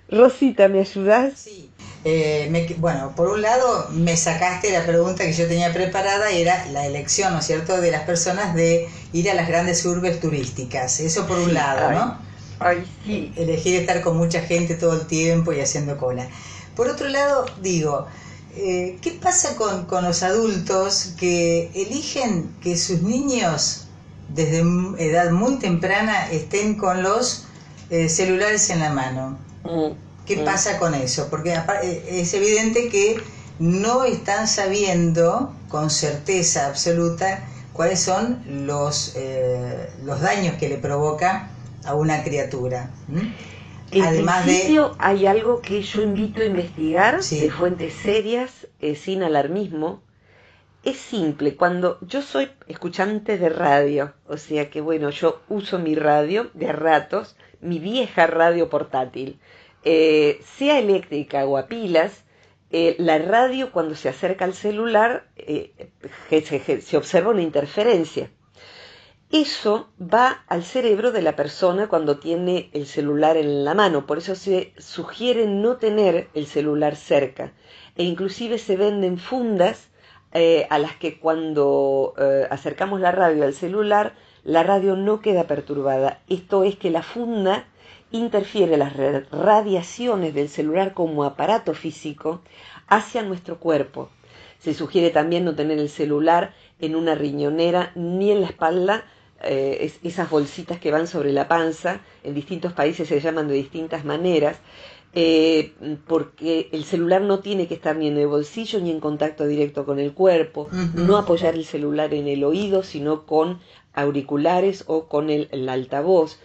Rosita, 0.09 0.67
¿me 0.67 0.79
ayudas? 0.79 1.33
Sí. 1.37 1.69
Eh, 2.05 2.75
bueno, 2.79 3.13
por 3.15 3.29
un 3.29 3.41
lado 3.41 3.87
me 3.91 4.17
sacaste 4.17 4.71
la 4.71 4.85
pregunta 4.85 5.23
que 5.23 5.31
yo 5.31 5.47
tenía 5.47 5.71
preparada 5.71 6.31
era 6.31 6.65
la 6.67 6.85
elección, 6.85 7.31
¿no 7.31 7.39
es 7.39 7.45
cierto?, 7.45 7.79
de 7.79 7.91
las 7.91 8.03
personas 8.03 8.53
de 8.55 8.89
ir 9.13 9.29
a 9.29 9.33
las 9.33 9.47
grandes 9.47 9.85
urbes 9.85 10.19
turísticas. 10.19 10.99
Eso 10.99 11.25
por 11.25 11.39
un 11.39 11.53
lado, 11.53 11.91
¿no? 11.91 12.17
Ay, 12.59 12.85
sí. 13.05 13.31
Elegir 13.37 13.79
estar 13.79 14.01
con 14.01 14.17
mucha 14.17 14.41
gente 14.41 14.75
todo 14.75 14.93
el 14.93 15.07
tiempo 15.07 15.53
y 15.53 15.61
haciendo 15.61 15.97
cola. 15.97 16.27
Por 16.75 16.89
otro 16.89 17.07
lado, 17.07 17.45
digo, 17.61 18.07
eh, 18.55 18.97
¿qué 19.01 19.11
pasa 19.11 19.55
con, 19.55 19.85
con 19.85 20.03
los 20.03 20.23
adultos 20.23 21.13
que 21.17 21.71
eligen 21.73 22.53
que 22.61 22.77
sus 22.77 23.01
niños 23.01 23.87
desde 24.29 24.59
edad 24.99 25.31
muy 25.31 25.55
temprana 25.55 26.29
estén 26.31 26.75
con 26.75 27.01
los 27.01 27.45
eh, 27.93 28.09
celulares 28.09 28.71
en 28.71 28.79
la 28.79 28.89
mano. 28.89 29.37
Mm, 29.63 29.91
¿Qué 30.25 30.37
mm. 30.37 30.45
pasa 30.45 30.79
con 30.79 30.95
eso? 30.95 31.27
Porque 31.29 31.53
eh, 31.53 32.03
es 32.09 32.33
evidente 32.33 32.89
que 32.89 33.17
no 33.59 34.03
están 34.03 34.47
sabiendo 34.47 35.53
con 35.69 35.91
certeza 35.91 36.65
absoluta 36.65 37.47
cuáles 37.71 37.99
son 37.99 38.41
los, 38.65 39.13
eh, 39.15 39.91
los 40.03 40.21
daños 40.21 40.55
que 40.55 40.69
le 40.69 40.79
provoca 40.79 41.51
a 41.85 41.93
una 41.93 42.23
criatura. 42.23 42.89
Además 43.91 44.47
de... 44.47 44.83
hay 44.97 45.27
algo 45.27 45.61
que 45.61 45.83
yo 45.83 46.01
invito 46.01 46.41
a 46.41 46.45
investigar 46.45 47.21
de 47.23 47.51
fuentes 47.51 47.93
serias, 47.93 48.65
sin 48.95 49.21
alarmismo. 49.21 50.01
Es 50.83 50.97
simple, 50.97 51.55
cuando 51.55 51.99
yo 52.01 52.23
soy 52.23 52.49
escuchante 52.67 53.37
de 53.37 53.49
radio, 53.49 54.13
o 54.27 54.37
sea 54.37 54.71
que 54.71 54.81
bueno, 54.81 55.11
yo 55.11 55.41
uso 55.47 55.77
mi 55.77 55.93
radio 55.93 56.49
de 56.55 56.71
ratos, 56.71 57.37
mi 57.63 57.79
vieja 57.79 58.27
radio 58.27 58.69
portátil, 58.69 59.39
eh, 59.83 60.39
sea 60.57 60.79
eléctrica 60.79 61.45
o 61.45 61.57
a 61.57 61.67
pilas, 61.67 62.23
eh, 62.71 62.95
la 62.99 63.17
radio 63.19 63.71
cuando 63.71 63.95
se 63.95 64.09
acerca 64.09 64.45
al 64.45 64.53
celular 64.53 65.27
eh, 65.35 65.91
se, 66.29 66.97
observa 66.97 67.31
una 67.31 67.41
interferencia. 67.41 68.29
Eso 69.29 69.89
va 69.99 70.43
al 70.47 70.63
cerebro 70.63 71.11
de 71.11 71.21
la 71.21 71.35
persona 71.35 71.87
cuando 71.87 72.19
tiene 72.19 72.69
el 72.73 72.85
celular 72.85 73.35
en 73.35 73.65
la 73.65 73.73
mano, 73.73 74.05
por 74.05 74.19
eso 74.19 74.35
se 74.35 74.73
sugiere 74.77 75.47
no 75.47 75.77
tener 75.77 76.29
el 76.35 76.45
celular 76.45 76.95
cerca 76.95 77.51
e 77.95 78.03
inclusive 78.03 78.57
se 78.59 78.77
venden 78.77 79.17
fundas 79.17 79.89
a 80.69 80.79
las 80.79 80.95
que 80.97 81.19
cuando 81.19 82.15
acercamos 82.49 82.99
la 82.99 83.11
radio 83.11 83.43
al 83.43 83.53
celular 83.53 84.15
la 84.43 84.63
radio 84.63 84.95
no 84.95 85.21
queda 85.21 85.45
perturbada. 85.45 86.21
Esto 86.27 86.63
es 86.63 86.75
que 86.75 86.91
la 86.91 87.03
funda 87.03 87.65
interfiere 88.11 88.77
las 88.77 88.93
radiaciones 89.31 90.33
del 90.33 90.49
celular 90.49 90.93
como 90.93 91.23
aparato 91.23 91.73
físico 91.73 92.41
hacia 92.87 93.23
nuestro 93.23 93.59
cuerpo. 93.59 94.09
Se 94.59 94.73
sugiere 94.73 95.09
también 95.09 95.45
no 95.45 95.55
tener 95.55 95.79
el 95.79 95.89
celular 95.89 96.53
en 96.79 96.95
una 96.95 97.15
riñonera 97.15 97.91
ni 97.95 98.31
en 98.31 98.41
la 98.41 98.47
espalda, 98.47 99.05
eh, 99.41 99.91
esas 100.03 100.29
bolsitas 100.29 100.79
que 100.79 100.91
van 100.91 101.07
sobre 101.07 101.33
la 101.33 101.47
panza, 101.47 102.01
en 102.23 102.33
distintos 102.33 102.71
países 102.71 103.07
se 103.07 103.19
llaman 103.19 103.47
de 103.47 103.55
distintas 103.55 104.05
maneras, 104.05 104.57
eh, 105.15 105.73
porque 106.07 106.69
el 106.71 106.85
celular 106.85 107.21
no 107.21 107.39
tiene 107.39 107.67
que 107.67 107.75
estar 107.75 107.95
ni 107.95 108.07
en 108.07 108.17
el 108.17 108.27
bolsillo 108.27 108.79
ni 108.79 108.89
en 108.89 108.99
contacto 108.99 109.45
directo 109.45 109.85
con 109.85 109.99
el 109.99 110.13
cuerpo, 110.13 110.69
no 110.95 111.17
apoyar 111.17 111.55
el 111.55 111.65
celular 111.65 112.13
en 112.13 112.27
el 112.27 112.43
oído, 112.43 112.83
sino 112.83 113.25
con 113.25 113.59
auriculares 113.93 114.83
o 114.87 115.07
con 115.07 115.29
el, 115.29 115.69
altavoz. 115.69 116.39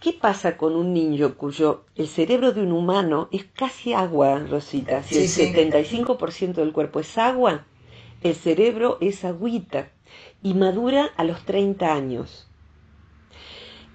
¿Qué 0.00 0.12
pasa 0.12 0.56
con 0.56 0.74
un 0.74 0.92
niño 0.92 1.36
cuyo 1.36 1.84
el 1.94 2.08
cerebro 2.08 2.52
de 2.52 2.62
un 2.62 2.72
humano 2.72 3.28
es 3.30 3.44
casi 3.44 3.92
agua, 3.92 4.40
Rosita? 4.40 5.02
Si 5.02 5.18
el 5.18 5.28
75% 5.28 6.54
del 6.54 6.72
cuerpo 6.72 7.00
es 7.00 7.16
agua, 7.18 7.66
el 8.22 8.34
cerebro 8.34 8.98
es 9.00 9.24
agüita 9.24 9.90
y 10.42 10.54
madura 10.54 11.10
a 11.16 11.24
los 11.24 11.44
30 11.44 11.92
años. 11.92 12.48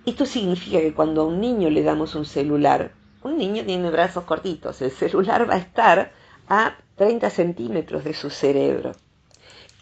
Esto 0.06 0.26
significa 0.26 0.80
que 0.80 0.94
cuando 0.94 1.22
a 1.22 1.26
un 1.26 1.42
niño 1.42 1.70
le 1.70 1.84
damos 1.84 2.16
un 2.16 2.24
celular, 2.24 2.94
un 3.24 3.38
niño 3.38 3.66
tiene 3.66 3.90
brazos 3.90 4.24
cortitos, 4.24 4.82
el 4.82 4.92
celular 4.92 5.50
va 5.50 5.56
a 5.56 5.60
estar 5.60 6.14
a 6.48 6.78
30 6.96 7.30
centímetros 7.30 8.06
de 8.06 8.14
su 8.14 8.30
cerebro. 8.30 8.94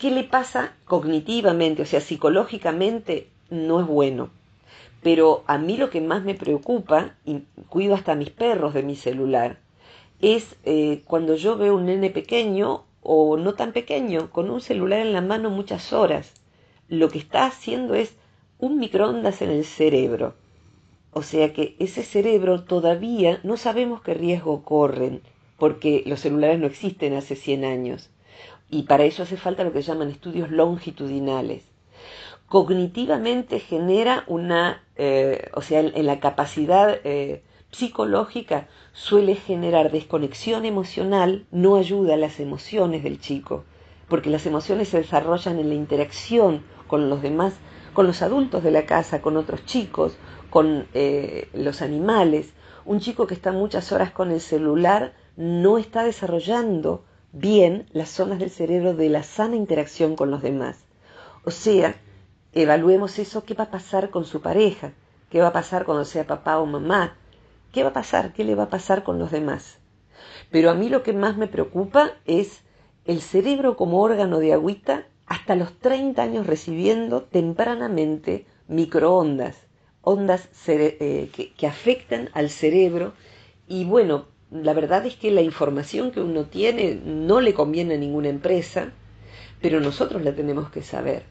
¿Qué 0.06 0.12
le 0.12 0.24
pasa 0.24 0.76
cognitivamente? 0.86 1.82
O 1.82 1.86
sea, 1.88 2.00
psicológicamente 2.00 3.28
no 3.50 3.80
es 3.80 3.88
bueno. 3.88 4.30
Pero 5.02 5.44
a 5.48 5.58
mí 5.58 5.78
lo 5.78 5.90
que 5.90 6.00
más 6.00 6.24
me 6.24 6.36
preocupa, 6.36 7.16
y 7.26 7.40
cuido 7.70 7.96
hasta 7.96 8.14
mis 8.14 8.30
perros 8.30 8.76
de 8.76 8.84
mi 8.84 8.96
celular, 8.96 9.58
es 10.22 10.58
eh, 10.64 11.02
cuando 11.08 11.34
yo 11.34 11.58
veo 11.58 11.76
un 11.76 11.88
nene 11.88 12.12
pequeño 12.12 12.84
o 13.02 13.38
no 13.38 13.56
tan 13.56 13.74
pequeño, 13.74 14.30
con 14.30 14.52
un 14.52 14.62
celular 14.62 15.00
en 15.00 15.12
la 15.12 15.22
mano 15.22 15.50
muchas 15.50 15.92
horas. 15.92 16.34
Lo 16.88 17.10
que 17.10 17.18
está 17.18 17.48
haciendo 17.48 17.96
es 17.96 18.14
un 18.60 18.78
microondas 18.78 19.42
en 19.42 19.50
el 19.50 19.66
cerebro. 19.66 20.36
O 21.14 21.24
sea 21.24 21.52
que 21.52 21.76
ese 21.80 22.04
cerebro 22.04 22.64
todavía 22.64 23.40
no 23.42 23.58
sabemos 23.58 24.04
qué 24.04 24.14
riesgo 24.14 24.64
corren, 24.64 25.24
porque 25.58 26.04
los 26.06 26.20
celulares 26.20 26.60
no 26.60 26.68
existen 26.68 27.16
hace 27.16 27.36
100 27.36 27.66
años. 27.66 28.12
Y 28.70 28.84
para 28.84 29.06
eso 29.06 29.24
hace 29.24 29.38
falta 29.38 29.64
lo 29.64 29.74
que 29.74 29.82
llaman 29.82 30.10
estudios 30.10 30.50
longitudinales. 30.50 31.64
Cognitivamente 32.48 33.60
genera 33.60 34.24
una, 34.28 34.84
eh, 34.96 35.50
o 35.54 35.62
sea, 35.62 35.80
en, 35.80 36.06
la 36.06 36.20
capacidad 36.20 37.00
eh, 37.04 37.44
psicológica 37.72 38.68
suele 38.94 39.36
generar 39.36 39.92
desconexión 39.92 40.66
emocional, 40.66 41.46
no 41.52 41.76
ayuda 41.76 42.14
a 42.14 42.18
las 42.18 42.40
emociones 42.40 43.04
del 43.04 43.20
chico, 43.20 43.66
porque 44.08 44.30
las 44.30 44.46
emociones 44.46 44.90
se 44.90 45.00
desarrollan 45.00 45.60
en 45.60 45.70
la 45.70 45.76
interacción 45.76 46.64
con 46.88 47.10
los 47.10 47.22
demás, 47.22 47.56
con 47.94 48.08
los 48.08 48.22
adultos 48.22 48.64
de 48.64 48.72
la 48.72 48.86
casa, 48.86 49.22
con 49.22 49.38
otros 49.38 49.66
chicos, 49.66 50.18
con 50.50 50.88
eh, 50.94 51.50
los 51.54 51.82
animales. 51.82 52.54
Un 52.86 53.00
chico 53.00 53.26
que 53.28 53.34
está 53.34 53.52
muchas 53.52 53.92
horas 53.92 54.12
con 54.12 54.32
el 54.32 54.42
celular 54.42 55.14
no 55.36 55.78
está 55.78 56.04
desarrollando 56.04 57.04
bien 57.36 57.86
las 57.92 58.10
zonas 58.10 58.40
del 58.40 58.50
cerebro 58.50 58.94
de 58.94 59.10
la 59.10 59.22
sana 59.22 59.58
interacción 59.58 60.16
con 60.16 60.32
los 60.32 60.42
demás. 60.42 60.86
O 61.44 61.52
sea, 61.52 61.96
evaluemos 62.54 63.20
eso, 63.20 63.44
qué 63.44 63.54
va 63.54 63.66
a 63.66 63.72
pasar 63.72 64.10
con 64.10 64.26
su 64.26 64.42
pareja, 64.42 64.94
qué 65.30 65.42
va 65.42 65.48
a 65.48 65.54
pasar 65.54 65.84
cuando 65.84 66.06
sea 66.06 66.26
papá 66.26 66.60
o 66.60 66.66
mamá, 66.66 67.18
qué 67.74 67.84
va 67.84 67.90
a 67.90 67.94
pasar, 67.94 68.32
qué 68.32 68.46
le 68.46 68.56
va 68.56 68.64
a 68.64 68.70
pasar 68.70 69.04
con 69.04 69.20
los 69.20 69.32
demás. 69.32 69.80
Pero 70.50 70.70
a 70.70 70.76
mí 70.76 70.88
lo 70.88 71.04
que 71.04 71.12
más 71.12 71.36
me 71.36 71.48
preocupa 71.48 72.14
es 72.26 72.62
el 73.04 73.20
cerebro 73.20 73.76
como 73.76 74.02
órgano 74.02 74.40
de 74.40 74.54
agüita 74.54 75.06
hasta 75.26 75.58
los 75.58 75.78
30 75.80 76.24
años 76.24 76.48
recibiendo 76.48 77.24
tempranamente 77.24 78.46
microondas, 78.70 79.58
ondas 80.02 80.48
eh, 80.68 81.30
que, 81.34 81.52
que 81.52 81.68
afectan 81.68 82.30
al 82.34 82.50
cerebro 82.50 83.14
y 83.68 83.84
bueno, 83.84 84.26
la 84.52 84.74
verdad 84.74 85.06
es 85.06 85.16
que 85.16 85.32
la 85.32 85.42
información 85.42 86.12
que 86.12 86.22
uno 86.22 86.46
tiene 86.46 87.00
no 87.04 87.42
le 87.42 87.54
conviene 87.54 87.96
a 87.96 87.98
ninguna 87.98 88.30
empresa, 88.30 88.92
pero 89.60 89.80
nosotros 89.80 90.24
la 90.24 90.36
tenemos 90.36 90.70
que 90.70 90.84
saber. 90.84 91.24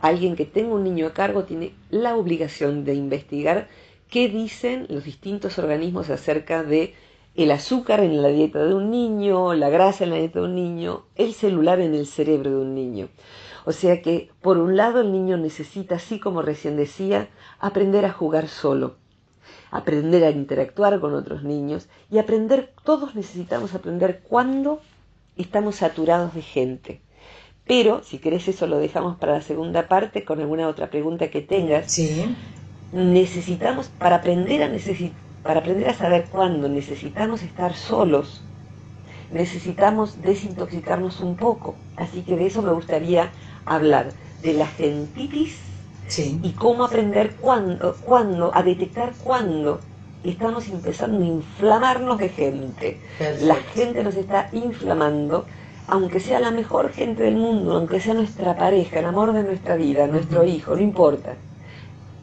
Alguien 0.00 0.34
que 0.34 0.46
tenga 0.46 0.74
un 0.74 0.84
niño 0.84 1.06
a 1.06 1.12
cargo 1.12 1.44
tiene 1.44 1.74
la 1.90 2.16
obligación 2.16 2.84
de 2.84 2.94
investigar 2.94 3.68
qué 4.08 4.28
dicen 4.28 4.86
los 4.88 5.04
distintos 5.04 5.58
organismos 5.58 6.08
acerca 6.08 6.62
de 6.62 6.94
el 7.34 7.50
azúcar 7.50 8.00
en 8.00 8.22
la 8.22 8.28
dieta 8.28 8.64
de 8.64 8.74
un 8.74 8.90
niño, 8.90 9.54
la 9.54 9.68
grasa 9.68 10.04
en 10.04 10.10
la 10.10 10.16
dieta 10.16 10.40
de 10.40 10.46
un 10.46 10.54
niño, 10.54 11.04
el 11.16 11.34
celular 11.34 11.80
en 11.80 11.94
el 11.94 12.06
cerebro 12.06 12.50
de 12.50 12.56
un 12.56 12.74
niño. 12.74 13.08
O 13.66 13.72
sea 13.72 14.02
que, 14.02 14.30
por 14.40 14.58
un 14.58 14.76
lado, 14.76 15.00
el 15.00 15.10
niño 15.10 15.36
necesita, 15.36 15.96
así 15.96 16.20
como 16.20 16.42
recién 16.42 16.76
decía, 16.76 17.28
aprender 17.58 18.04
a 18.04 18.12
jugar 18.12 18.48
solo 18.48 18.96
aprender 19.74 20.22
a 20.22 20.30
interactuar 20.30 21.00
con 21.00 21.14
otros 21.14 21.42
niños 21.42 21.88
y 22.08 22.18
aprender, 22.18 22.72
todos 22.84 23.16
necesitamos 23.16 23.74
aprender 23.74 24.20
cuándo 24.22 24.80
estamos 25.36 25.76
saturados 25.76 26.32
de 26.32 26.42
gente. 26.42 27.00
Pero, 27.66 28.04
si 28.04 28.18
querés 28.18 28.46
eso 28.46 28.68
lo 28.68 28.78
dejamos 28.78 29.16
para 29.16 29.32
la 29.32 29.40
segunda 29.40 29.88
parte 29.88 30.24
con 30.24 30.38
alguna 30.38 30.68
otra 30.68 30.90
pregunta 30.90 31.28
que 31.28 31.40
tengas. 31.40 31.90
Sí. 31.90 32.24
Necesitamos, 32.92 33.88
para 33.88 34.16
aprender 34.16 34.62
a, 34.62 34.70
para 35.42 35.58
aprender 35.58 35.88
a 35.88 35.94
saber 35.94 36.26
cuándo 36.30 36.68
necesitamos 36.68 37.42
estar 37.42 37.74
solos, 37.74 38.44
necesitamos 39.32 40.22
desintoxicarnos 40.22 41.18
un 41.18 41.34
poco. 41.34 41.74
Así 41.96 42.22
que 42.22 42.36
de 42.36 42.46
eso 42.46 42.62
me 42.62 42.72
gustaría 42.72 43.32
hablar, 43.64 44.12
de 44.40 44.52
la 44.52 44.68
gentitis 44.68 45.73
y 46.16 46.52
cómo 46.52 46.84
aprender 46.84 47.32
cuándo, 47.40 47.96
cuándo, 48.04 48.50
a 48.54 48.62
detectar 48.62 49.12
cuándo 49.22 49.80
estamos 50.22 50.68
empezando 50.68 51.22
a 51.22 51.26
inflamarnos 51.26 52.18
de 52.18 52.28
gente. 52.28 53.00
La 53.42 53.56
gente 53.56 54.02
nos 54.02 54.14
está 54.16 54.48
inflamando, 54.52 55.44
aunque 55.86 56.20
sea 56.20 56.40
la 56.40 56.50
mejor 56.50 56.92
gente 56.92 57.24
del 57.24 57.36
mundo, 57.36 57.76
aunque 57.76 58.00
sea 58.00 58.14
nuestra 58.14 58.56
pareja, 58.56 59.00
el 59.00 59.06
amor 59.06 59.32
de 59.32 59.42
nuestra 59.44 59.76
vida, 59.76 60.06
nuestro 60.06 60.44
hijo, 60.44 60.74
no 60.74 60.82
importa. 60.82 61.34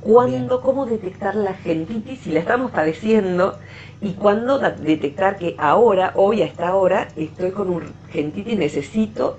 ¿Cuándo, 0.02 0.62
cómo 0.62 0.88
detectar 0.88 1.36
la 1.36 1.54
gentitis 1.54 2.22
si 2.22 2.32
la 2.32 2.40
estamos 2.40 2.72
padeciendo? 2.72 3.60
Y 4.02 4.14
cuándo 4.14 4.58
detectar 4.58 5.38
que 5.38 5.56
ahora, 5.60 6.14
hoy 6.16 6.42
a 6.42 6.46
esta 6.46 6.76
hora, 6.76 7.08
estoy 7.16 7.52
con 7.52 7.70
un 7.70 7.84
gentitis, 8.12 8.58
necesito 8.58 9.38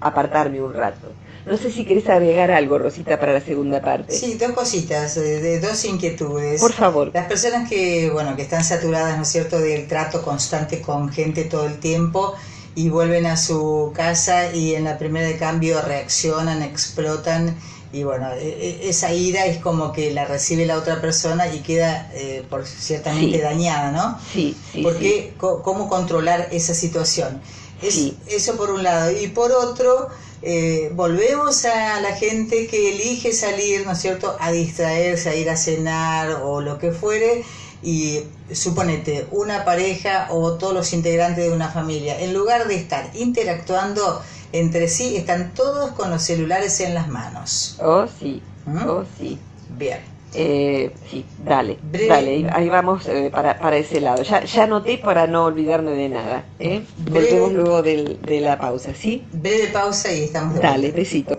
apartarme 0.00 0.60
un 0.60 0.74
rato. 0.74 1.12
No 1.46 1.56
sé 1.56 1.70
si 1.70 1.84
querés 1.84 2.08
agregar 2.08 2.50
algo, 2.50 2.78
Rosita, 2.78 3.18
para 3.18 3.32
la 3.32 3.40
segunda 3.40 3.80
parte. 3.80 4.14
Sí, 4.14 4.34
dos 4.34 4.52
cositas, 4.52 5.16
eh, 5.16 5.40
de 5.40 5.60
dos 5.60 5.84
inquietudes. 5.84 6.60
Por 6.60 6.72
favor. 6.72 7.10
Las 7.14 7.26
personas 7.26 7.68
que, 7.68 8.10
bueno, 8.10 8.36
que 8.36 8.42
están 8.42 8.62
saturadas, 8.62 9.16
¿no 9.16 9.22
es 9.22 9.28
cierto?, 9.28 9.58
del 9.58 9.88
trato 9.88 10.22
constante 10.22 10.80
con 10.80 11.08
gente 11.10 11.44
todo 11.44 11.66
el 11.66 11.78
tiempo 11.78 12.34
y 12.74 12.88
vuelven 12.88 13.26
a 13.26 13.36
su 13.36 13.92
casa 13.94 14.54
y 14.54 14.74
en 14.74 14.84
la 14.84 14.98
primera 14.98 15.26
de 15.26 15.36
cambio 15.36 15.80
reaccionan, 15.82 16.62
explotan 16.62 17.56
y 17.92 18.04
bueno, 18.04 18.30
e, 18.34 18.46
e, 18.84 18.88
esa 18.88 19.12
ira 19.12 19.46
es 19.46 19.58
como 19.58 19.92
que 19.92 20.12
la 20.12 20.24
recibe 20.24 20.64
la 20.64 20.76
otra 20.76 21.00
persona 21.00 21.52
y 21.52 21.58
queda 21.60 22.08
eh, 22.14 22.44
por 22.48 22.64
ciertamente 22.66 23.38
dañada, 23.40 23.90
¿no? 23.90 24.18
Sí, 24.32 24.56
sí. 24.72 24.82
Porque 24.82 25.34
cómo 25.38 25.88
controlar 25.88 26.48
esa 26.52 26.74
situación. 26.74 27.40
Es, 27.82 28.12
Eso 28.28 28.56
por 28.56 28.70
un 28.70 28.82
lado. 28.82 29.10
Y 29.10 29.28
por 29.28 29.50
otro, 29.50 30.08
eh, 30.42 30.90
volvemos 30.94 31.64
a 31.64 32.00
la 32.00 32.16
gente 32.16 32.66
que 32.66 32.94
elige 32.94 33.32
salir, 33.32 33.84
¿no 33.84 33.92
es 33.92 33.98
cierto?, 33.98 34.36
a 34.40 34.50
distraerse, 34.50 35.28
a 35.28 35.34
ir 35.34 35.50
a 35.50 35.56
cenar 35.56 36.40
o 36.42 36.60
lo 36.60 36.78
que 36.78 36.92
fuere, 36.92 37.44
y 37.82 38.20
suponete 38.52 39.26
una 39.30 39.64
pareja 39.64 40.28
o 40.30 40.54
todos 40.54 40.74
los 40.74 40.92
integrantes 40.92 41.44
de 41.44 41.52
una 41.52 41.68
familia, 41.68 42.20
en 42.20 42.34
lugar 42.34 42.68
de 42.68 42.76
estar 42.76 43.10
interactuando 43.14 44.22
entre 44.52 44.88
sí, 44.88 45.16
están 45.16 45.54
todos 45.54 45.92
con 45.92 46.10
los 46.10 46.22
celulares 46.22 46.80
en 46.80 46.94
las 46.94 47.08
manos. 47.08 47.76
Oh, 47.80 48.06
sí, 48.18 48.42
¿Mm? 48.66 48.88
oh, 48.88 49.04
sí. 49.18 49.38
Bien. 49.78 50.00
Eh, 50.32 50.92
sí, 51.10 51.24
dale, 51.44 51.78
dale, 51.82 52.46
ahí 52.52 52.68
vamos 52.68 53.06
eh, 53.08 53.30
para, 53.32 53.58
para, 53.58 53.76
ese 53.76 54.00
lado. 54.00 54.22
Ya, 54.22 54.44
ya 54.44 54.64
anoté 54.64 54.98
para 54.98 55.26
no 55.26 55.46
olvidarme 55.46 55.90
de 55.92 56.08
nada. 56.08 56.44
¿eh? 56.60 56.82
Volvemos 57.10 57.52
luego 57.52 57.82
de 57.82 58.40
la 58.40 58.58
pausa, 58.58 58.94
¿sí? 58.94 59.24
Breve 59.32 59.68
pausa 59.68 60.12
y 60.12 60.24
estamos 60.24 60.54
de 60.54 60.60
Dale, 60.60 60.92
besito. 60.92 61.36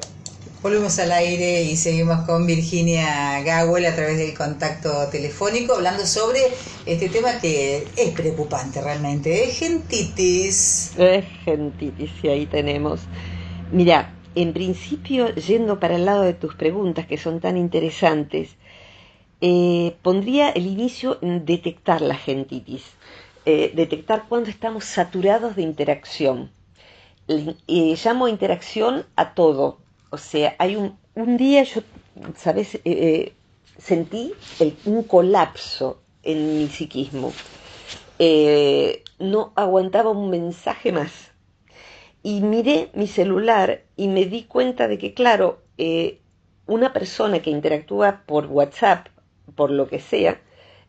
Volvemos 0.61 0.99
al 0.99 1.11
aire 1.11 1.63
y 1.63 1.75
seguimos 1.75 2.23
con 2.27 2.45
Virginia 2.45 3.41
Gawel 3.41 3.83
a 3.85 3.95
través 3.95 4.19
del 4.19 4.37
contacto 4.37 5.07
telefónico 5.07 5.73
hablando 5.73 6.05
sobre 6.05 6.39
este 6.85 7.09
tema 7.09 7.39
que 7.39 7.87
es 7.97 8.09
preocupante 8.11 8.79
realmente, 8.79 9.45
es 9.45 9.57
gentitis. 9.57 10.91
Es 10.99 11.25
gentitis, 11.45 12.11
y 12.21 12.27
ahí 12.27 12.45
tenemos. 12.45 12.99
Mira, 13.71 14.13
en 14.35 14.53
principio, 14.53 15.33
yendo 15.33 15.79
para 15.79 15.95
el 15.95 16.05
lado 16.05 16.21
de 16.21 16.33
tus 16.33 16.53
preguntas 16.53 17.07
que 17.07 17.17
son 17.17 17.39
tan 17.39 17.57
interesantes, 17.57 18.49
eh, 19.43 19.97
pondría 20.03 20.51
el 20.51 20.67
inicio 20.67 21.17
en 21.23 21.45
detectar 21.45 22.01
la 22.01 22.15
gentitis, 22.15 22.83
eh, 23.45 23.71
detectar 23.73 24.25
cuando 24.29 24.51
estamos 24.51 24.85
saturados 24.85 25.55
de 25.55 25.63
interacción. 25.63 26.51
Eh, 27.27 27.95
llamo 28.03 28.27
interacción 28.27 29.05
a 29.15 29.33
todo. 29.33 29.79
O 30.11 30.17
sea, 30.17 30.55
hay 30.59 30.75
un, 30.75 30.95
un 31.15 31.37
día 31.37 31.63
yo, 31.63 31.81
¿sabes? 32.37 32.79
sentí 33.79 34.33
un 34.85 35.03
colapso 35.03 35.99
en 36.21 36.59
mi 36.59 36.67
psiquismo. 36.67 37.33
no 39.17 39.53
aguantaba 39.55 40.11
un 40.11 40.29
mensaje 40.29 40.91
más. 40.91 41.31
Y 42.21 42.41
miré 42.41 42.91
mi 42.93 43.07
celular 43.07 43.81
y 43.97 44.07
me 44.07 44.25
di 44.25 44.43
cuenta 44.43 44.87
de 44.87 44.99
que, 44.99 45.15
claro, 45.15 45.61
una 46.67 46.93
persona 46.93 47.41
que 47.41 47.49
interactúa 47.49 48.21
por 48.27 48.45
WhatsApp 48.45 49.07
por 49.55 49.71
lo 49.71 49.87
que 49.87 49.99
sea, 49.99 50.41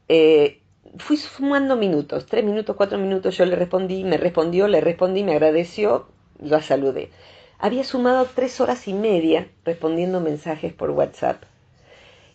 eh, 0.08 0.60
fui 0.98 1.16
sumando 1.16 1.76
minutos, 1.76 2.26
tres 2.26 2.44
minutos, 2.44 2.76
cuatro 2.76 2.98
minutos, 2.98 3.36
yo 3.36 3.44
le 3.46 3.56
respondí, 3.56 4.04
me 4.04 4.16
respondió, 4.16 4.68
le 4.68 4.80
respondí, 4.80 5.22
me 5.24 5.32
agradeció, 5.32 6.06
lo 6.40 6.60
saludé. 6.60 7.10
Había 7.58 7.84
sumado 7.84 8.28
tres 8.34 8.60
horas 8.60 8.88
y 8.88 8.92
media 8.92 9.48
respondiendo 9.64 10.20
mensajes 10.20 10.72
por 10.72 10.90
WhatsApp. 10.90 11.44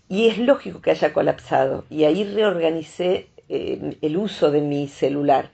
Y 0.10 0.28
es 0.28 0.38
lógico 0.38 0.82
que 0.82 0.92
haya 0.92 1.12
colapsado. 1.12 1.84
Y 1.90 2.06
ahí 2.06 2.24
reorganicé 2.24 3.28
eh, 3.50 3.98
el 4.02 4.18
uso 4.18 4.52
de 4.52 4.62
mi 4.62 4.88
celular. 4.88 5.52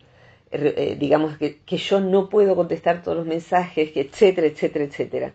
Eh, 0.51 0.95
digamos 0.99 1.37
que, 1.39 1.57
que, 1.65 1.77
yo 1.77 1.99
no 1.99 2.29
puedo 2.29 2.55
contestar 2.55 3.01
todos 3.01 3.17
los 3.17 3.25
mensajes, 3.25 3.91
etcétera, 3.95 4.45
etcétera, 4.45 4.85
etcétera. 4.85 5.33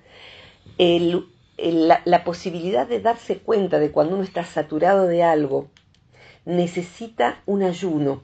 El, 0.79 1.27
la, 1.59 2.25
posibilidad 2.25 2.87
de 2.87 3.01
darse 3.01 3.39
cuenta 3.39 3.79
de 3.79 3.91
cuando 3.91 4.15
uno 4.15 4.25
está 4.25 4.45
saturado 4.45 5.07
de 5.07 5.23
algo 5.23 5.67
necesita 6.45 7.43
un 7.47 7.63
ayuno, 7.63 8.23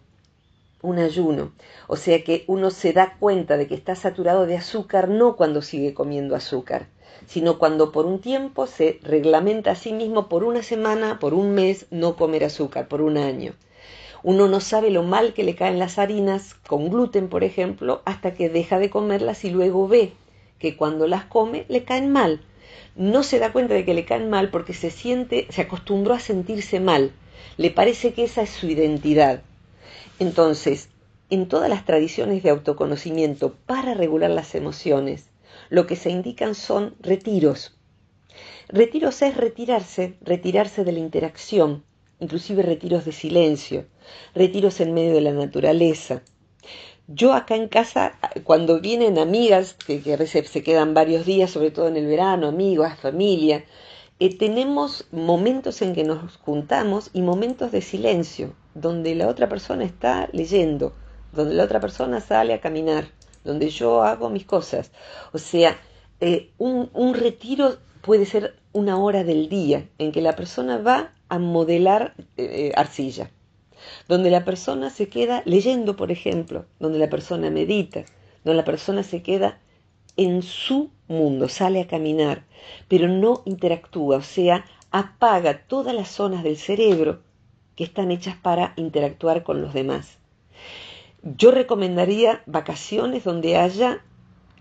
un 0.82 0.98
ayuno. 0.98 1.52
O 1.88 1.96
sea 1.96 2.22
que 2.22 2.44
uno 2.46 2.70
se 2.70 2.92
da 2.92 3.16
cuenta 3.18 3.56
de 3.56 3.66
que 3.66 3.74
está 3.74 3.96
saturado 3.96 4.46
de 4.46 4.56
azúcar 4.56 5.08
no 5.08 5.36
cuando 5.36 5.62
sigue 5.62 5.94
comiendo 5.94 6.36
azúcar, 6.36 6.86
sino 7.26 7.58
cuando 7.58 7.92
por 7.92 8.06
un 8.06 8.20
tiempo 8.20 8.66
se 8.66 9.00
reglamenta 9.02 9.72
a 9.72 9.76
sí 9.76 9.92
mismo 9.92 10.28
por 10.28 10.44
una 10.44 10.62
semana, 10.62 11.18
por 11.18 11.34
un 11.34 11.54
mes, 11.54 11.86
no 11.90 12.16
comer 12.16 12.44
azúcar, 12.44 12.88
por 12.88 13.02
un 13.02 13.18
año. 13.18 13.52
Uno 14.22 14.48
no 14.48 14.60
sabe 14.60 14.90
lo 14.90 15.02
mal 15.02 15.34
que 15.34 15.44
le 15.44 15.54
caen 15.54 15.78
las 15.78 15.98
harinas 15.98 16.54
con 16.66 16.88
gluten, 16.88 17.28
por 17.28 17.44
ejemplo, 17.44 18.00
hasta 18.06 18.32
que 18.32 18.48
deja 18.48 18.78
de 18.78 18.88
comerlas 18.88 19.44
y 19.44 19.50
luego 19.50 19.86
ve 19.86 20.12
que 20.58 20.76
cuando 20.76 21.06
las 21.06 21.24
come 21.24 21.66
le 21.68 21.84
caen 21.84 22.10
mal. 22.10 22.40
No 22.96 23.24
se 23.24 23.40
da 23.40 23.52
cuenta 23.52 23.74
de 23.74 23.84
que 23.84 23.94
le 23.94 24.04
caen 24.04 24.30
mal 24.30 24.50
porque 24.50 24.72
se 24.72 24.90
siente, 24.90 25.46
se 25.50 25.62
acostumbró 25.62 26.14
a 26.14 26.20
sentirse 26.20 26.78
mal. 26.78 27.12
Le 27.56 27.70
parece 27.70 28.12
que 28.12 28.24
esa 28.24 28.42
es 28.42 28.50
su 28.50 28.66
identidad. 28.66 29.42
Entonces, 30.20 30.90
en 31.28 31.48
todas 31.48 31.68
las 31.68 31.84
tradiciones 31.84 32.42
de 32.42 32.50
autoconocimiento 32.50 33.54
para 33.66 33.94
regular 33.94 34.30
las 34.30 34.54
emociones, 34.54 35.30
lo 35.70 35.86
que 35.86 35.96
se 35.96 36.10
indican 36.10 36.54
son 36.54 36.94
retiros. 37.00 37.76
Retiros 38.68 39.22
es 39.22 39.36
retirarse, 39.36 40.14
retirarse 40.20 40.84
de 40.84 40.92
la 40.92 40.98
interacción, 41.00 41.84
inclusive 42.20 42.62
retiros 42.62 43.04
de 43.04 43.12
silencio, 43.12 43.86
retiros 44.34 44.80
en 44.80 44.94
medio 44.94 45.14
de 45.14 45.20
la 45.20 45.32
naturaleza. 45.32 46.22
Yo 47.06 47.34
acá 47.34 47.54
en 47.54 47.68
casa, 47.68 48.18
cuando 48.44 48.80
vienen 48.80 49.18
amigas, 49.18 49.74
que, 49.74 50.00
a 50.10 50.16
veces 50.16 50.48
se 50.48 50.62
quedan 50.62 50.94
varios 50.94 51.26
días, 51.26 51.50
sobre 51.50 51.70
todo 51.70 51.86
en 51.88 51.98
el 51.98 52.06
verano, 52.06 52.48
amigos, 52.48 52.94
familia, 52.98 53.64
eh, 54.20 54.34
tenemos 54.38 55.06
momentos 55.12 55.82
en 55.82 55.94
que 55.94 56.02
nos 56.02 56.38
juntamos 56.38 57.10
y 57.12 57.20
momentos 57.20 57.72
de 57.72 57.82
silencio, 57.82 58.54
donde 58.74 59.14
la 59.14 59.28
otra 59.28 59.50
persona 59.50 59.84
está 59.84 60.30
leyendo, 60.32 60.94
donde 61.32 61.54
la 61.54 61.64
otra 61.64 61.78
persona 61.78 62.20
sale 62.20 62.54
a 62.54 62.60
caminar, 62.62 63.08
donde 63.44 63.68
yo 63.68 64.02
hago 64.02 64.30
mis 64.30 64.46
cosas. 64.46 64.90
O 65.34 65.38
sea, 65.38 65.76
eh, 66.20 66.52
un, 66.56 66.88
un 66.94 67.12
retiro 67.12 67.76
puede 68.00 68.24
ser 68.24 68.54
una 68.72 68.96
hora 68.96 69.24
del 69.24 69.50
día 69.50 69.90
en 69.98 70.10
que 70.10 70.22
la 70.22 70.36
persona 70.36 70.78
va 70.78 71.12
a 71.28 71.38
modelar 71.38 72.14
eh, 72.38 72.72
arcilla, 72.76 73.30
donde 74.08 74.30
la 74.30 74.44
persona 74.44 74.90
se 74.90 75.08
queda 75.08 75.42
leyendo, 75.44 75.96
por 75.96 76.10
ejemplo, 76.10 76.66
donde 76.78 76.98
la 76.98 77.10
persona 77.10 77.50
medita, 77.50 78.04
donde 78.44 78.56
la 78.56 78.64
persona 78.64 79.02
se 79.02 79.22
queda 79.22 79.58
en 80.16 80.42
su 80.42 80.90
mundo, 81.08 81.48
sale 81.48 81.80
a 81.80 81.86
caminar, 81.86 82.44
pero 82.88 83.08
no 83.08 83.42
interactúa, 83.44 84.18
o 84.18 84.22
sea, 84.22 84.64
apaga 84.90 85.66
todas 85.66 85.94
las 85.94 86.08
zonas 86.08 86.44
del 86.44 86.56
cerebro 86.56 87.20
que 87.76 87.84
están 87.84 88.10
hechas 88.10 88.36
para 88.36 88.74
interactuar 88.76 89.42
con 89.42 89.60
los 89.60 89.74
demás. 89.74 90.18
Yo 91.22 91.50
recomendaría 91.50 92.42
vacaciones 92.46 93.24
donde 93.24 93.56
haya 93.56 94.04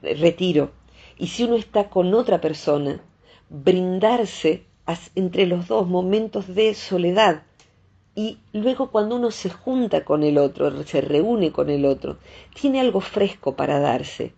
retiro 0.01 0.71
y 1.17 1.27
si 1.27 1.43
uno 1.43 1.55
está 1.55 1.89
con 1.89 2.13
otra 2.13 2.41
persona, 2.41 3.01
brindarse 3.49 4.65
entre 5.15 5.45
los 5.45 5.67
dos 5.67 5.87
momentos 5.87 6.53
de 6.53 6.73
soledad 6.73 7.43
y 8.15 8.37
luego 8.51 8.91
cuando 8.91 9.15
uno 9.15 9.31
se 9.31 9.49
junta 9.49 10.05
con 10.05 10.23
el 10.23 10.37
otro, 10.37 10.83
se 10.83 11.01
reúne 11.01 11.51
con 11.51 11.69
el 11.69 11.85
otro, 11.85 12.17
tiene 12.59 12.79
algo 12.79 13.01
fresco 13.01 13.55
para 13.55 13.79
darse. 13.79 14.33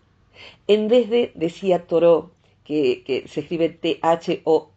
En 0.67 0.87
vez 0.87 1.09
de, 1.09 1.31
decía 1.35 1.85
Toró, 1.85 2.31
que, 2.63 3.23
se 3.27 3.41
escribe 3.41 3.69
T-H-O, 3.69 4.69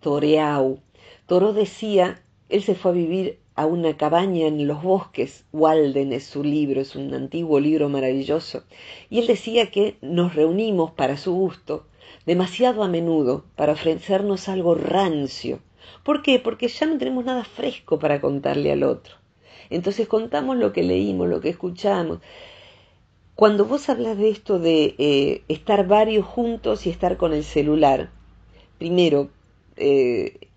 Toreau, 0.00 0.80
Toró 1.26 1.52
decía 1.52 2.22
él 2.48 2.62
se 2.62 2.74
fue 2.74 2.92
a 2.92 2.94
vivir 2.94 3.38
a 3.54 3.66
una 3.66 3.96
cabaña 3.96 4.46
en 4.46 4.66
los 4.66 4.82
bosques. 4.82 5.44
Walden 5.52 6.12
es 6.14 6.24
su 6.24 6.42
libro, 6.42 6.80
es 6.80 6.96
un 6.96 7.12
antiguo 7.12 7.60
libro 7.60 7.90
maravilloso. 7.90 8.62
Y 9.10 9.18
él 9.18 9.26
decía 9.26 9.70
que 9.70 9.98
nos 10.00 10.34
reunimos 10.34 10.92
para 10.92 11.18
su 11.18 11.34
gusto 11.34 11.84
demasiado 12.24 12.82
a 12.82 12.88
menudo 12.88 13.44
para 13.56 13.72
ofrecernos 13.72 14.48
algo 14.48 14.74
rancio. 14.74 15.60
¿Por 16.02 16.22
qué? 16.22 16.38
Porque 16.38 16.68
ya 16.68 16.86
no 16.86 16.98
tenemos 16.98 17.24
nada 17.24 17.44
fresco 17.44 17.98
para 17.98 18.20
contarle 18.20 18.72
al 18.72 18.82
otro. 18.82 19.14
Entonces 19.70 20.08
contamos 20.08 20.56
lo 20.56 20.72
que 20.72 20.82
leímos, 20.82 21.28
lo 21.28 21.40
que 21.40 21.50
escuchamos. 21.50 22.20
Cuando 23.34 23.66
vos 23.66 23.88
hablas 23.88 24.18
de 24.18 24.30
esto 24.30 24.58
de 24.58 24.94
eh, 24.98 25.42
estar 25.48 25.86
varios 25.86 26.26
juntos 26.26 26.86
y 26.86 26.90
estar 26.90 27.16
con 27.16 27.32
el 27.32 27.44
celular, 27.44 28.10
primero, 28.78 29.28
eh, 29.76 30.48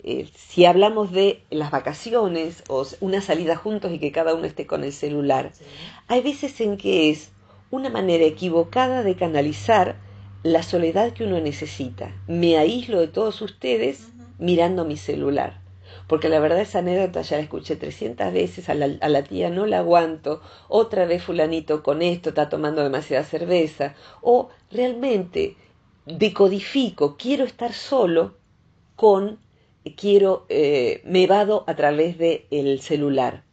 eh, 0.00 0.28
si 0.34 0.64
hablamos 0.64 1.10
de 1.12 1.42
las 1.50 1.70
vacaciones 1.70 2.64
o 2.68 2.86
una 3.00 3.20
salida 3.20 3.56
juntos 3.56 3.92
y 3.92 3.98
que 3.98 4.12
cada 4.12 4.34
uno 4.34 4.44
esté 4.44 4.66
con 4.66 4.84
el 4.84 4.92
celular, 4.92 5.52
hay 6.06 6.20
veces 6.20 6.60
en 6.60 6.76
que 6.76 7.10
es 7.10 7.30
una 7.70 7.88
manera 7.90 8.24
equivocada 8.24 9.02
de 9.02 9.16
canalizar 9.16 9.96
la 10.42 10.62
soledad 10.62 11.12
que 11.12 11.24
uno 11.24 11.40
necesita. 11.40 12.14
Me 12.26 12.58
aíslo 12.58 13.00
de 13.00 13.08
todos 13.08 13.40
ustedes 13.42 14.08
mirando 14.38 14.84
mi 14.84 14.96
celular. 14.96 15.60
Porque 16.06 16.28
la 16.28 16.40
verdad 16.40 16.60
esa 16.60 16.78
anécdota 16.80 17.22
ya 17.22 17.36
la 17.36 17.42
escuché 17.42 17.76
300 17.76 18.32
veces, 18.32 18.68
a 18.68 18.74
la, 18.74 19.22
tía 19.24 19.50
no 19.50 19.66
la 19.66 19.78
aguanto, 19.78 20.40
otra 20.68 21.06
vez 21.06 21.22
fulanito 21.22 21.82
con 21.82 22.02
esto 22.02 22.30
está 22.30 22.48
tomando 22.48 22.82
demasiada 22.82 23.24
cerveza, 23.24 23.94
o 24.22 24.48
realmente 24.70 25.56
decodifico, 26.06 27.16
quiero 27.16 27.44
estar 27.44 27.72
solo 27.72 28.36
con 28.96 29.38
quiero, 29.96 30.46
eh, 30.48 31.00
me 31.04 31.26
vado 31.26 31.64
a 31.66 31.76
través 31.76 32.18
del 32.18 32.44
el 32.50 32.80
celular. 32.80 33.44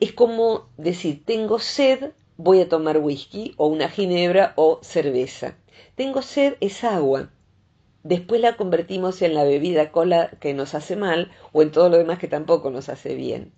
Es 0.00 0.12
como 0.12 0.68
decir, 0.76 1.22
tengo 1.24 1.58
sed, 1.58 2.12
voy 2.36 2.60
a 2.60 2.68
tomar 2.68 2.98
whisky 2.98 3.54
o 3.56 3.66
una 3.66 3.88
ginebra 3.88 4.52
o 4.56 4.80
cerveza. 4.82 5.56
Tengo 5.94 6.22
sed 6.22 6.56
es 6.60 6.82
agua. 6.84 7.30
Después 8.04 8.40
la 8.42 8.56
convertimos 8.56 9.22
en 9.22 9.32
la 9.34 9.44
bebida 9.44 9.90
cola 9.90 10.30
que 10.38 10.52
nos 10.52 10.74
hace 10.74 10.94
mal 10.94 11.32
o 11.52 11.62
en 11.62 11.70
todo 11.70 11.88
lo 11.88 11.96
demás 11.96 12.18
que 12.18 12.28
tampoco 12.28 12.70
nos 12.70 12.90
hace 12.90 13.14
bien. 13.14 13.50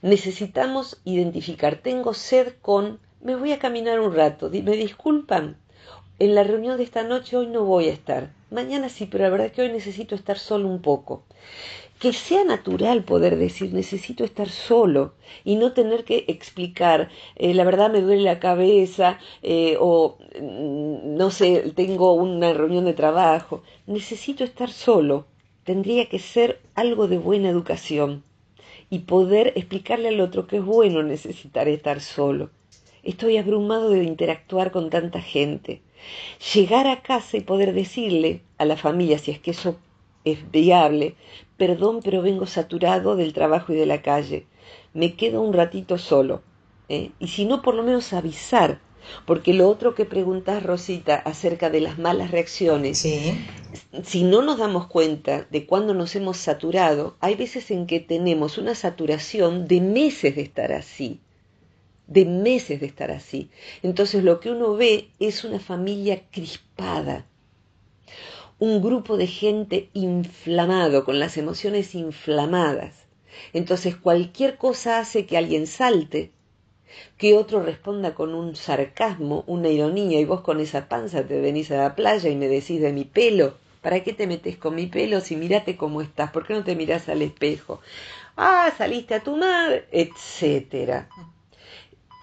Necesitamos 0.00 1.00
identificar, 1.04 1.76
tengo 1.76 2.14
sed 2.14 2.54
con, 2.62 3.00
me 3.20 3.36
voy 3.36 3.52
a 3.52 3.58
caminar 3.58 4.00
un 4.00 4.14
rato, 4.14 4.48
me 4.50 4.76
disculpan, 4.76 5.58
en 6.18 6.34
la 6.34 6.42
reunión 6.42 6.78
de 6.78 6.84
esta 6.84 7.02
noche 7.02 7.36
hoy 7.36 7.48
no 7.48 7.64
voy 7.64 7.88
a 7.88 7.92
estar. 7.92 8.30
Mañana 8.50 8.88
sí, 8.88 9.06
pero 9.06 9.24
la 9.24 9.30
verdad 9.30 9.48
es 9.48 9.52
que 9.52 9.62
hoy 9.62 9.72
necesito 9.72 10.14
estar 10.14 10.38
solo 10.38 10.68
un 10.68 10.80
poco. 10.80 11.24
Que 12.02 12.12
sea 12.12 12.42
natural 12.54 12.98
poder 13.12 13.34
decir 13.46 13.68
necesito 13.72 14.24
estar 14.24 14.48
solo 14.48 15.02
y 15.44 15.54
no 15.54 15.72
tener 15.72 16.00
que 16.08 16.24
explicar, 16.34 16.98
eh, 17.36 17.54
la 17.54 17.62
verdad 17.62 17.92
me 17.92 18.00
duele 18.00 18.24
la 18.24 18.40
cabeza 18.40 19.20
eh, 19.40 19.76
o 19.78 20.18
mm, 20.40 21.16
no 21.20 21.30
sé, 21.30 21.72
tengo 21.76 22.14
una 22.14 22.52
reunión 22.54 22.86
de 22.86 23.00
trabajo. 23.02 23.62
Necesito 23.86 24.42
estar 24.42 24.70
solo. 24.86 25.26
Tendría 25.62 26.08
que 26.08 26.18
ser 26.18 26.60
algo 26.74 27.06
de 27.06 27.18
buena 27.18 27.48
educación 27.48 28.24
y 28.90 28.98
poder 29.14 29.52
explicarle 29.54 30.08
al 30.08 30.20
otro 30.20 30.48
que 30.48 30.56
es 30.56 30.64
bueno 30.64 31.04
necesitar 31.04 31.68
estar 31.68 32.00
solo. 32.00 32.50
Estoy 33.04 33.36
abrumado 33.36 33.90
de 33.90 34.02
interactuar 34.02 34.72
con 34.72 34.90
tanta 34.90 35.20
gente 35.22 35.82
llegar 36.52 36.88
a 36.88 37.00
casa 37.02 37.36
y 37.36 37.42
poder 37.42 37.72
decirle 37.72 38.40
a 38.58 38.64
la 38.64 38.76
familia, 38.76 39.18
si 39.18 39.30
es 39.30 39.38
que 39.38 39.52
eso 39.52 39.76
es 40.24 40.50
viable, 40.50 41.14
perdón, 41.62 42.00
pero 42.02 42.22
vengo 42.22 42.46
saturado 42.46 43.14
del 43.14 43.32
trabajo 43.32 43.72
y 43.72 43.76
de 43.76 43.86
la 43.86 44.02
calle, 44.02 44.46
me 44.94 45.14
quedo 45.14 45.40
un 45.40 45.52
ratito 45.52 45.96
solo. 45.96 46.42
¿eh? 46.88 47.12
Y 47.20 47.28
si 47.28 47.44
no, 47.44 47.62
por 47.62 47.76
lo 47.76 47.84
menos 47.84 48.12
avisar, 48.12 48.80
porque 49.26 49.54
lo 49.54 49.68
otro 49.68 49.94
que 49.94 50.04
preguntas, 50.04 50.64
Rosita, 50.64 51.14
acerca 51.14 51.70
de 51.70 51.80
las 51.80 52.00
malas 52.00 52.32
reacciones, 52.32 52.98
si 54.02 54.24
no 54.24 54.42
nos 54.42 54.58
damos 54.58 54.88
cuenta 54.88 55.46
de 55.52 55.64
cuándo 55.64 55.94
nos 55.94 56.16
hemos 56.16 56.36
saturado, 56.36 57.14
hay 57.20 57.36
veces 57.36 57.70
en 57.70 57.86
que 57.86 58.00
tenemos 58.00 58.58
una 58.58 58.74
saturación 58.74 59.68
de 59.68 59.80
meses 59.80 60.34
de 60.34 60.42
estar 60.42 60.72
así 60.72 61.20
de 62.08 62.26
meses 62.26 62.80
de 62.80 62.86
estar 62.86 63.10
así. 63.10 63.48
Entonces 63.82 64.22
lo 64.24 64.40
que 64.40 64.50
uno 64.50 64.74
ve 64.74 65.10
es 65.18 65.44
una 65.44 65.60
familia 65.60 66.24
crispada, 66.30 67.24
un 68.62 68.80
grupo 68.80 69.16
de 69.16 69.26
gente 69.26 69.90
inflamado, 69.92 71.04
con 71.04 71.18
las 71.18 71.36
emociones 71.36 71.96
inflamadas. 71.96 72.94
Entonces 73.52 73.96
cualquier 73.96 74.56
cosa 74.56 75.00
hace 75.00 75.26
que 75.26 75.36
alguien 75.36 75.66
salte, 75.66 76.30
que 77.18 77.34
otro 77.34 77.60
responda 77.60 78.14
con 78.14 78.36
un 78.36 78.54
sarcasmo, 78.54 79.42
una 79.48 79.68
ironía, 79.68 80.20
y 80.20 80.24
vos 80.24 80.42
con 80.42 80.60
esa 80.60 80.88
panza 80.88 81.26
te 81.26 81.40
venís 81.40 81.72
a 81.72 81.78
la 81.78 81.96
playa 81.96 82.30
y 82.30 82.36
me 82.36 82.46
decís 82.46 82.80
de 82.80 82.92
mi 82.92 83.02
pelo. 83.04 83.54
¿Para 83.80 84.04
qué 84.04 84.12
te 84.12 84.28
metes 84.28 84.56
con 84.58 84.76
mi 84.76 84.86
pelo 84.86 85.20
si 85.20 85.34
mirate 85.34 85.76
cómo 85.76 86.00
estás? 86.00 86.30
¿Por 86.30 86.46
qué 86.46 86.54
no 86.54 86.62
te 86.62 86.76
mirás 86.76 87.08
al 87.08 87.22
espejo? 87.22 87.80
Ah, 88.36 88.72
saliste 88.78 89.16
a 89.16 89.24
tu 89.24 89.36
madre, 89.36 89.88
etcétera. 89.90 91.08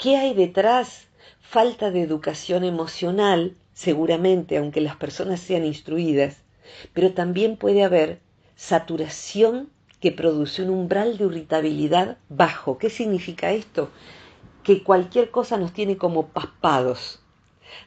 ¿Qué 0.02 0.16
hay 0.16 0.34
detrás? 0.34 1.10
Falta 1.42 1.92
de 1.92 2.02
educación 2.02 2.64
emocional, 2.64 3.58
seguramente, 3.80 4.58
aunque 4.58 4.82
las 4.82 4.98
personas 4.98 5.40
sean 5.40 5.64
instruidas, 5.64 6.44
pero 6.92 7.14
también 7.14 7.56
puede 7.56 7.86
haber 7.86 8.20
saturación 8.58 9.70
que 10.02 10.12
produce 10.12 10.64
un 10.64 10.72
umbral 10.72 11.18
de 11.18 11.24
irritabilidad 11.24 12.18
bajo. 12.28 12.78
¿Qué 12.78 12.90
significa 12.90 13.54
esto? 13.54 13.90
que 14.64 14.84
cualquier 14.84 15.32
cosa 15.32 15.56
nos 15.56 15.72
tiene 15.72 15.98
como 15.98 16.28
paspados. 16.28 17.22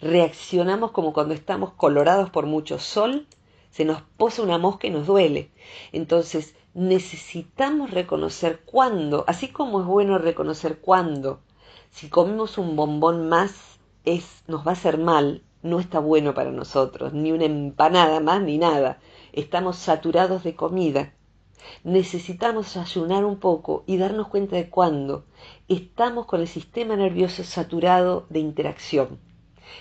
Reaccionamos 0.01 0.93
como 0.93 1.13
cuando 1.13 1.35
estamos 1.35 1.75
colorados 1.75 2.31
por 2.31 2.47
mucho 2.47 2.79
sol, 2.79 3.27
se 3.71 3.85
nos 3.85 4.01
posa 4.17 4.43
una 4.43 4.57
mosca 4.57 4.87
y 4.87 4.91
nos 4.91 5.07
duele. 5.07 5.51
Entonces 5.93 6.55
necesitamos 6.73 7.91
reconocer 7.91 8.63
cuándo, 8.65 9.25
así 9.27 9.49
como 9.49 9.83
es 9.83 9.87
bueno 9.87 10.17
reconocer 10.17 10.79
cuándo. 10.79 11.41
Si 11.91 12.09
comemos 12.09 12.57
un 12.57 12.77
bombón 12.77 13.29
más, 13.29 13.79
es, 14.07 14.43
nos 14.47 14.67
va 14.67 14.71
a 14.71 14.73
hacer 14.73 14.97
mal, 14.97 15.43
no 15.63 15.81
está 15.81 16.01
bueno 16.01 16.35
para 16.35 16.51
nosotros, 16.51 17.13
ni 17.13 17.33
una 17.33 17.45
empanada 17.45 18.21
más, 18.21 18.43
ni 18.43 18.59
nada. 18.59 18.99
Estamos 19.33 19.77
saturados 19.77 20.43
de 20.45 20.55
comida. 20.55 21.15
Necesitamos 21.85 22.77
ayunar 22.77 23.25
un 23.25 23.39
poco 23.39 23.85
y 23.87 23.97
darnos 23.97 24.29
cuenta 24.29 24.57
de 24.57 24.69
cuándo 24.69 25.25
estamos 25.69 26.27
con 26.27 26.41
el 26.41 26.49
sistema 26.49 26.97
nervioso 26.97 27.45
saturado 27.45 28.27
de 28.31 28.41
interacción. 28.41 29.19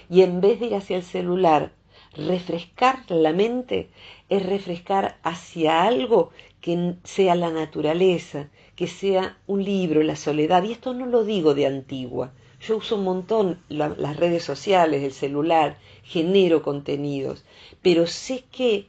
Y 0.10 0.22
en 0.22 0.42
vez 0.42 0.60
de 0.60 0.68
ir 0.68 0.76
hacia 0.76 0.98
el 0.98 1.04
celular, 1.04 1.74
refrescar 2.14 3.04
la 3.10 3.34
mente 3.34 3.90
es 4.30 4.46
refrescar 4.46 5.18
hacia 5.24 5.84
algo 5.84 6.32
que 6.62 6.96
sea 7.04 7.36
la 7.36 7.50
naturaleza, 7.50 8.50
que 8.76 8.88
sea 8.88 9.38
un 9.48 9.64
libro, 9.64 10.04
la 10.04 10.16
soledad. 10.16 10.64
Y 10.64 10.74
esto 10.74 10.94
no 10.94 11.06
lo 11.08 11.24
digo 11.24 11.56
de 11.56 11.66
antigua. 11.66 12.34
Yo 12.62 12.78
uso 12.78 12.96
un 12.96 13.04
montón 13.04 13.60
las 13.70 14.18
redes 14.18 14.44
sociales, 14.44 15.04
el 15.04 15.14
celular, 15.14 15.78
genero 16.04 16.62
contenidos, 16.62 17.44
pero 17.82 18.06
sé 18.06 18.44
que 18.52 18.88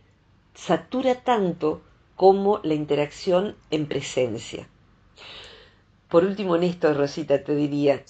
satura 0.55 1.15
tanto 1.23 1.83
como 2.15 2.61
la 2.63 2.75
interacción 2.75 3.57
en 3.71 3.87
presencia. 3.87 4.69
Por 6.09 6.25
último, 6.25 6.57
en 6.57 6.65
esto, 6.65 6.93
Rosita, 6.93 7.43
te 7.43 7.55
diría, 7.55 8.05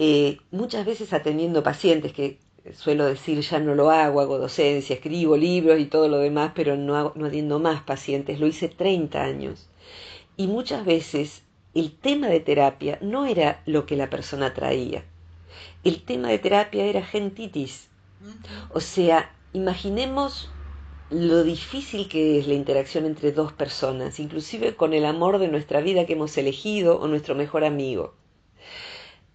eh, 0.00 0.38
muchas 0.50 0.84
veces 0.84 1.12
atendiendo 1.12 1.62
pacientes, 1.62 2.12
que 2.12 2.38
suelo 2.72 3.04
decir 3.04 3.38
ya 3.40 3.60
no 3.60 3.76
lo 3.76 3.90
hago, 3.90 4.20
hago 4.20 4.38
docencia, 4.38 4.94
escribo 4.94 5.36
libros 5.36 5.78
y 5.78 5.84
todo 5.84 6.08
lo 6.08 6.18
demás, 6.18 6.50
pero 6.56 6.76
no, 6.76 7.12
no 7.14 7.26
atiendo 7.26 7.60
más 7.60 7.82
pacientes, 7.82 8.40
lo 8.40 8.48
hice 8.48 8.68
30 8.68 9.22
años. 9.22 9.68
Y 10.36 10.48
muchas 10.48 10.84
veces 10.84 11.43
el 11.74 11.92
tema 11.92 12.28
de 12.28 12.40
terapia 12.40 12.98
no 13.00 13.26
era 13.26 13.62
lo 13.66 13.84
que 13.86 13.96
la 13.96 14.08
persona 14.08 14.54
traía. 14.54 15.04
El 15.82 16.02
tema 16.04 16.28
de 16.28 16.38
terapia 16.38 16.84
era 16.84 17.04
gentitis. 17.04 17.88
O 18.70 18.80
sea, 18.80 19.34
imaginemos 19.52 20.50
lo 21.10 21.44
difícil 21.44 22.08
que 22.08 22.38
es 22.38 22.46
la 22.46 22.54
interacción 22.54 23.04
entre 23.04 23.32
dos 23.32 23.52
personas, 23.52 24.18
inclusive 24.18 24.76
con 24.76 24.94
el 24.94 25.04
amor 25.04 25.38
de 25.38 25.48
nuestra 25.48 25.80
vida 25.80 26.06
que 26.06 26.14
hemos 26.14 26.36
elegido 26.38 26.98
o 27.00 27.08
nuestro 27.08 27.34
mejor 27.34 27.64
amigo. 27.64 28.14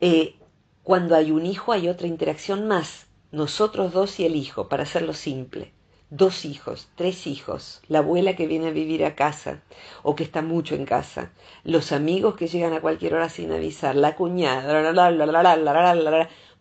Eh, 0.01 0.35
cuando 0.83 1.15
hay 1.15 1.31
un 1.31 1.45
hijo 1.45 1.71
hay 1.71 1.87
otra 1.87 2.07
interacción 2.07 2.67
más, 2.67 3.07
nosotros 3.31 3.93
dos 3.93 4.19
y 4.19 4.25
el 4.25 4.35
hijo, 4.35 4.69
para 4.69 4.83
hacerlo 4.83 5.13
simple. 5.13 5.71
Dos 6.11 6.43
hijos, 6.43 6.89
tres 6.95 7.27
hijos, 7.27 7.81
la 7.87 7.99
abuela 7.99 8.35
que 8.35 8.47
viene 8.47 8.69
a 8.69 8.71
vivir 8.71 9.05
a 9.05 9.13
casa 9.13 9.61
o 10.01 10.15
que 10.15 10.23
está 10.23 10.41
mucho 10.41 10.73
en 10.73 10.85
casa, 10.85 11.31
los 11.63 11.91
amigos 11.91 12.35
que 12.35 12.47
llegan 12.47 12.73
a 12.73 12.81
cualquier 12.81 13.13
hora 13.13 13.29
sin 13.29 13.51
avisar, 13.51 13.95
la 13.95 14.15
cuñada, 14.15 14.81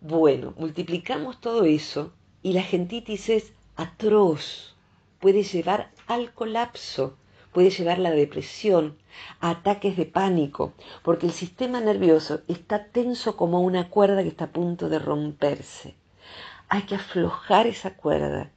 bueno, 0.03 0.55
multiplicamos 0.59 1.41
todo 1.41 1.65
eso 1.65 2.13
y 2.43 2.53
la 2.53 2.63
gentitis 2.63 3.31
es 3.31 3.53
atroz, 3.77 4.77
puede 5.19 5.43
llevar 5.43 5.93
al 6.07 6.35
colapso, 6.35 7.17
puede 7.51 7.71
llevar 7.71 7.97
a 7.97 8.03
la 8.03 8.11
depresión, 8.11 8.99
a 9.41 9.49
ataques 9.49 9.97
de 9.97 10.05
pánico, 10.05 10.75
porque 11.03 11.25
el 11.25 11.33
sistema 11.33 11.81
nervioso 11.81 12.43
está 12.49 12.85
tenso 12.85 13.35
como 13.39 13.63
una 13.63 13.89
cuerda 13.89 14.23
que 14.23 14.29
está 14.29 14.45
a 14.45 14.53
punto 14.53 14.91
de 14.91 14.99
romperse. 14.99 15.95
Hay 16.69 16.83
que 16.83 16.97
aflojar 16.97 17.67
esa 17.67 17.95
cuerda. 17.95 18.51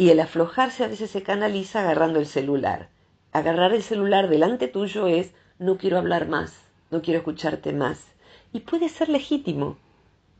Y 0.00 0.08
el 0.08 0.20
aflojarse 0.20 0.82
a 0.82 0.88
veces 0.88 1.10
se 1.10 1.22
canaliza 1.22 1.80
agarrando 1.80 2.20
el 2.20 2.26
celular. 2.26 2.88
Agarrar 3.32 3.74
el 3.74 3.82
celular 3.82 4.30
delante 4.30 4.66
tuyo 4.66 5.06
es 5.06 5.34
no 5.58 5.76
quiero 5.76 5.98
hablar 5.98 6.26
más, 6.26 6.54
no 6.90 7.02
quiero 7.02 7.18
escucharte 7.18 7.74
más. 7.74 8.06
Y 8.50 8.60
puede 8.60 8.88
ser 8.88 9.10
legítimo, 9.10 9.76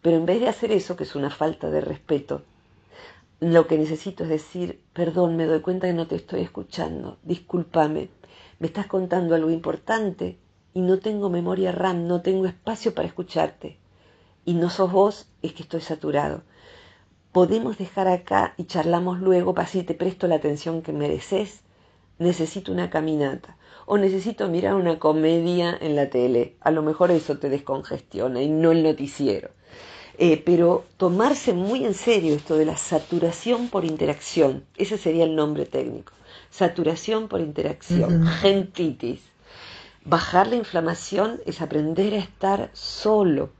pero 0.00 0.16
en 0.16 0.24
vez 0.24 0.40
de 0.40 0.48
hacer 0.48 0.72
eso, 0.72 0.96
que 0.96 1.04
es 1.04 1.14
una 1.14 1.28
falta 1.28 1.68
de 1.68 1.82
respeto, 1.82 2.40
lo 3.38 3.66
que 3.66 3.76
necesito 3.76 4.22
es 4.22 4.30
decir, 4.30 4.80
perdón, 4.94 5.36
me 5.36 5.44
doy 5.44 5.60
cuenta 5.60 5.88
que 5.88 5.92
no 5.92 6.06
te 6.06 6.16
estoy 6.16 6.40
escuchando, 6.40 7.18
discúlpame, 7.22 8.08
me 8.60 8.66
estás 8.66 8.86
contando 8.86 9.34
algo 9.34 9.50
importante 9.50 10.38
y 10.72 10.80
no 10.80 11.00
tengo 11.00 11.28
memoria 11.28 11.70
RAM, 11.70 12.06
no 12.06 12.22
tengo 12.22 12.46
espacio 12.46 12.94
para 12.94 13.08
escucharte. 13.08 13.76
Y 14.46 14.54
no 14.54 14.70
sos 14.70 14.90
vos, 14.90 15.26
es 15.42 15.52
que 15.52 15.64
estoy 15.64 15.82
saturado. 15.82 16.44
Podemos 17.32 17.78
dejar 17.78 18.08
acá 18.08 18.54
y 18.56 18.64
charlamos 18.64 19.20
luego 19.20 19.54
para 19.54 19.68
si 19.68 19.84
te 19.84 19.94
presto 19.94 20.26
la 20.26 20.34
atención 20.36 20.82
que 20.82 20.92
mereces. 20.92 21.60
Necesito 22.18 22.72
una 22.72 22.90
caminata 22.90 23.56
o 23.86 23.98
necesito 23.98 24.48
mirar 24.48 24.74
una 24.74 24.98
comedia 24.98 25.78
en 25.80 25.94
la 25.94 26.10
tele. 26.10 26.56
A 26.60 26.72
lo 26.72 26.82
mejor 26.82 27.12
eso 27.12 27.38
te 27.38 27.48
descongestiona 27.48 28.42
y 28.42 28.48
no 28.48 28.72
el 28.72 28.82
noticiero. 28.82 29.50
Eh, 30.18 30.42
pero 30.44 30.84
tomarse 30.96 31.52
muy 31.52 31.84
en 31.84 31.94
serio 31.94 32.34
esto 32.34 32.56
de 32.56 32.66
la 32.66 32.76
saturación 32.76 33.68
por 33.68 33.84
interacción, 33.84 34.64
ese 34.76 34.98
sería 34.98 35.24
el 35.24 35.34
nombre 35.34 35.64
técnico, 35.64 36.12
saturación 36.50 37.28
por 37.28 37.40
interacción, 37.40 38.26
gentitis. 38.26 39.20
Bajar 40.04 40.48
la 40.48 40.56
inflamación 40.56 41.40
es 41.46 41.62
aprender 41.62 42.12
a 42.14 42.18
estar 42.18 42.70
solo 42.74 43.50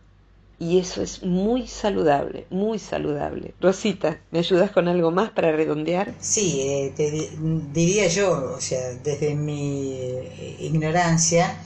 y 0.60 0.78
eso 0.78 1.02
es 1.02 1.22
muy 1.22 1.66
saludable, 1.66 2.46
muy 2.50 2.78
saludable. 2.78 3.54
Rosita, 3.62 4.20
¿me 4.30 4.40
ayudas 4.40 4.70
con 4.70 4.88
algo 4.88 5.10
más 5.10 5.30
para 5.30 5.52
redondear? 5.52 6.14
Sí, 6.20 6.60
eh, 6.60 6.92
te 6.94 7.30
diría 7.72 8.08
yo, 8.08 8.56
o 8.56 8.60
sea, 8.60 8.92
desde 9.02 9.34
mi 9.34 9.94
eh, 9.94 10.56
ignorancia, 10.60 11.56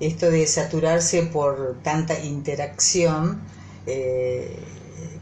esto 0.00 0.30
de 0.30 0.46
saturarse 0.46 1.22
por 1.22 1.78
tanta 1.82 2.22
interacción, 2.22 3.40
eh, 3.86 4.54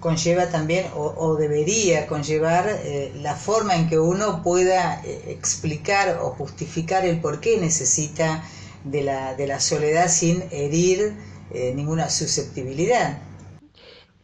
conlleva 0.00 0.48
también 0.48 0.86
o, 0.96 1.36
debería 1.36 2.08
conllevar 2.08 2.68
eh, 2.68 3.12
la 3.22 3.36
forma 3.36 3.76
en 3.76 3.88
que 3.88 3.98
uno 4.00 4.42
pueda 4.42 5.02
explicar 5.04 6.18
o 6.20 6.30
justificar 6.30 7.04
el 7.04 7.20
por 7.20 7.38
qué 7.38 7.58
necesita 7.58 8.42
de 8.82 9.02
la, 9.02 9.34
de 9.34 9.46
la 9.46 9.60
soledad 9.60 10.08
sin 10.08 10.42
herir 10.50 11.14
ninguna 11.52 12.08
susceptibilidad. 12.10 13.18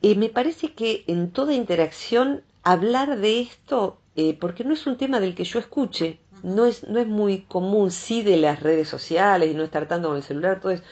me 0.03 0.29
parece 0.29 0.73
que 0.75 1.05
en 1.07 1.31
toda 1.31 1.55
interacción 1.55 2.43
hablar 2.63 3.19
de 3.19 3.41
esto, 3.41 3.99
porque 4.41 4.65
no 4.65 4.75
es 4.75 4.87
un 4.87 4.97
tema 4.97 5.21
del 5.21 5.35
que 5.35 5.45
yo 5.45 5.59
escuche, 5.59 6.19
no 6.43 6.67
es, 6.67 6.85
no 6.85 7.01
es 7.01 7.07
muy 7.07 7.43
común, 7.43 7.91
sí, 7.91 8.23
de 8.23 8.37
las 8.37 8.63
redes 8.63 8.89
sociales 8.89 9.51
y 9.51 9.55
no 9.55 9.65
estar 9.65 9.89
tanto 9.89 10.09
con 10.09 10.17
el 10.17 10.23
celular, 10.23 10.61
todo 10.61 10.73
eso, 10.73 10.83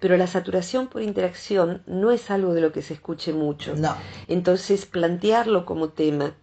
pero 0.00 0.16
la 0.16 0.26
saturación 0.26 0.88
por 0.88 1.02
interacción 1.02 1.82
no 1.86 2.10
es 2.10 2.30
algo 2.30 2.54
de 2.54 2.60
lo 2.60 2.72
que 2.72 2.82
se 2.82 2.94
escuche 2.94 3.32
mucho. 3.32 3.76
No. 3.76 3.94
Entonces, 4.26 4.86
plantearlo 4.86 5.64
como 5.64 5.90
tema, 5.90 6.34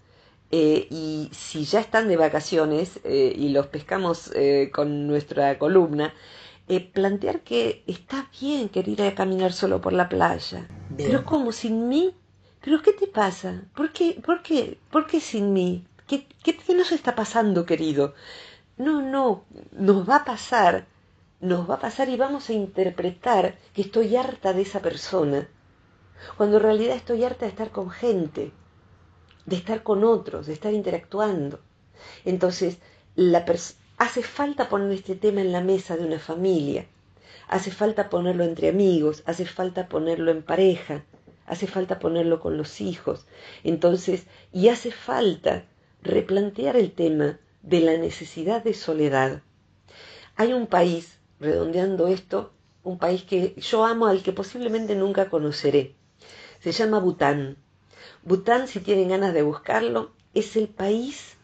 eh, 0.51 0.87
y 0.89 1.29
si 1.33 1.65
ya 1.65 1.79
están 1.79 2.07
de 2.07 2.17
vacaciones 2.17 2.99
eh, 3.03 3.33
y 3.35 3.49
los 3.49 3.67
pescamos 3.67 4.31
eh, 4.33 4.71
con 4.73 5.07
nuestra 5.07 5.59
columna, 5.59 6.13
plantear 6.93 7.41
que 7.41 7.83
está 7.87 8.29
bien 8.39 8.69
querer 8.69 8.89
ir 8.89 9.01
a 9.01 9.15
caminar 9.15 9.53
solo 9.53 9.81
por 9.81 9.93
la 9.93 10.07
playa. 10.07 10.67
Pero 10.95 11.25
¿cómo? 11.25 11.51
¿Sin 11.51 11.87
mí? 11.87 12.15
¿Pero 12.61 12.81
qué 12.81 12.93
te 12.93 13.07
pasa? 13.07 13.63
¿Por 13.75 13.91
qué, 13.91 14.21
por 14.23 14.43
qué, 14.43 14.77
por 14.91 15.07
qué 15.07 15.19
sin 15.19 15.53
mí? 15.53 15.85
¿Qué, 16.07 16.27
qué, 16.43 16.55
qué 16.57 16.75
nos 16.75 16.91
está 16.91 17.15
pasando, 17.15 17.65
querido? 17.65 18.13
No, 18.77 19.01
no, 19.01 19.45
nos 19.71 20.07
va 20.07 20.17
a 20.17 20.25
pasar 20.25 20.85
nos 21.41 21.69
va 21.69 21.75
a 21.75 21.79
pasar 21.79 22.09
y 22.09 22.17
vamos 22.17 22.49
a 22.49 22.53
interpretar 22.53 23.57
que 23.73 23.81
estoy 23.83 24.15
harta 24.15 24.53
de 24.53 24.61
esa 24.61 24.81
persona, 24.81 25.47
cuando 26.37 26.57
en 26.57 26.63
realidad 26.63 26.97
estoy 26.97 27.23
harta 27.23 27.45
de 27.45 27.51
estar 27.51 27.71
con 27.71 27.89
gente, 27.89 28.51
de 29.45 29.55
estar 29.55 29.83
con 29.83 30.03
otros, 30.03 30.47
de 30.47 30.53
estar 30.53 30.73
interactuando. 30.73 31.59
Entonces, 32.25 32.79
la 33.15 33.45
hace 33.99 34.23
falta 34.23 34.69
poner 34.69 34.93
este 34.93 35.15
tema 35.15 35.41
en 35.41 35.51
la 35.51 35.61
mesa 35.61 35.97
de 35.97 36.05
una 36.05 36.19
familia, 36.19 36.87
hace 37.49 37.69
falta 37.69 38.09
ponerlo 38.09 38.45
entre 38.45 38.69
amigos, 38.69 39.23
hace 39.25 39.45
falta 39.45 39.89
ponerlo 39.89 40.31
en 40.31 40.41
pareja, 40.41 41.03
hace 41.45 41.67
falta 41.67 41.99
ponerlo 41.99 42.39
con 42.39 42.57
los 42.57 42.79
hijos. 42.79 43.27
Entonces, 43.63 44.25
y 44.53 44.69
hace 44.69 44.91
falta 44.91 45.65
replantear 46.01 46.77
el 46.77 46.93
tema 46.93 47.39
de 47.61 47.81
la 47.81 47.97
necesidad 47.97 48.63
de 48.63 48.73
soledad. 48.73 49.41
Hay 50.37 50.53
un 50.53 50.67
país 50.67 51.19
redondeando 51.41 52.07
esto, 52.07 52.53
un 52.83 52.99
país 52.99 53.23
que 53.23 53.53
yo 53.57 53.85
amo, 53.85 54.07
al 54.07 54.23
que 54.23 54.31
posiblemente 54.31 54.95
nunca 54.95 55.29
conoceré. 55.29 55.95
Se 56.61 56.71
llama 56.71 56.99
Bután. 56.99 57.57
Bután, 58.23 58.69
si 58.69 58.79
tienen 58.79 59.09
ganas 59.09 59.33
de 59.33 59.41
buscarlo, 59.41 60.11
es 60.33 60.55
el 60.55 60.69
país, 60.69 61.35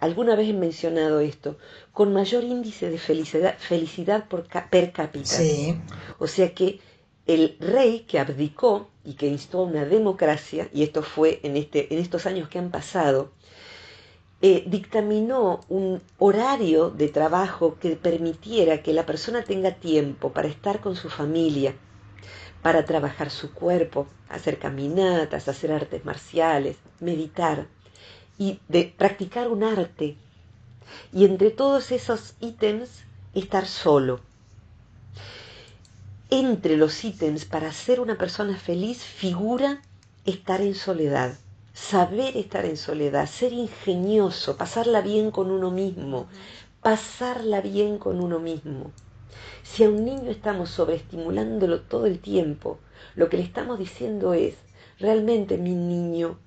alguna 0.00 0.36
vez 0.36 0.48
he 0.48 0.52
mencionado 0.52 1.20
esto, 1.20 1.58
con 1.92 2.12
mayor 2.12 2.44
índice 2.44 2.90
de 2.90 2.98
felicidad, 2.98 3.56
felicidad 3.58 4.28
por 4.28 4.46
per 4.70 4.92
cápita. 4.92 5.26
Sí. 5.26 5.76
O 6.18 6.26
sea 6.26 6.54
que 6.54 6.80
el 7.26 7.56
rey 7.60 8.00
que 8.00 8.18
abdicó 8.18 8.88
y 9.04 9.14
que 9.14 9.26
instó 9.26 9.60
a 9.60 9.64
una 9.64 9.84
democracia, 9.84 10.68
y 10.72 10.82
esto 10.82 11.02
fue 11.02 11.40
en, 11.42 11.56
este, 11.56 11.92
en 11.92 12.00
estos 12.00 12.26
años 12.26 12.48
que 12.48 12.58
han 12.58 12.70
pasado, 12.70 13.32
eh, 14.40 14.64
dictaminó 14.66 15.60
un 15.68 16.00
horario 16.18 16.90
de 16.90 17.08
trabajo 17.08 17.76
que 17.80 17.96
permitiera 17.96 18.82
que 18.82 18.92
la 18.92 19.04
persona 19.04 19.42
tenga 19.42 19.72
tiempo 19.72 20.32
para 20.32 20.46
estar 20.46 20.80
con 20.80 20.94
su 20.94 21.08
familia, 21.10 21.74
para 22.62 22.84
trabajar 22.84 23.30
su 23.30 23.52
cuerpo, 23.52 24.06
hacer 24.28 24.58
caminatas, 24.58 25.48
hacer 25.48 25.72
artes 25.72 26.04
marciales, 26.04 26.76
meditar 27.00 27.66
y 28.38 28.60
de 28.68 28.94
practicar 28.96 29.48
un 29.48 29.64
arte. 29.64 30.16
Y 31.12 31.24
entre 31.24 31.50
todos 31.50 31.92
esos 31.92 32.34
ítems, 32.40 33.04
estar 33.34 33.66
solo. 33.66 34.20
Entre 36.30 36.76
los 36.76 37.04
ítems 37.04 37.44
para 37.44 37.72
ser 37.72 38.00
una 38.00 38.16
persona 38.16 38.56
feliz 38.56 39.02
figura 39.02 39.82
estar 40.24 40.60
en 40.60 40.74
soledad 40.74 41.36
saber 41.78 42.36
estar 42.36 42.64
en 42.64 42.76
soledad, 42.76 43.26
ser 43.26 43.52
ingenioso, 43.52 44.56
pasarla 44.56 45.00
bien 45.00 45.30
con 45.30 45.50
uno 45.50 45.70
mismo, 45.70 46.26
pasarla 46.82 47.60
bien 47.60 47.98
con 47.98 48.20
uno 48.20 48.40
mismo. 48.40 48.90
Si 49.62 49.84
a 49.84 49.88
un 49.88 50.04
niño 50.04 50.30
estamos 50.30 50.70
sobreestimulándolo 50.70 51.82
todo 51.82 52.06
el 52.06 52.18
tiempo, 52.18 52.78
lo 53.14 53.28
que 53.28 53.36
le 53.36 53.44
estamos 53.44 53.78
diciendo 53.78 54.34
es, 54.34 54.56
realmente 54.98 55.56
mi 55.56 55.74
niño, 55.74 56.38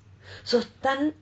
sos 0.44 0.68
tan 0.80 1.14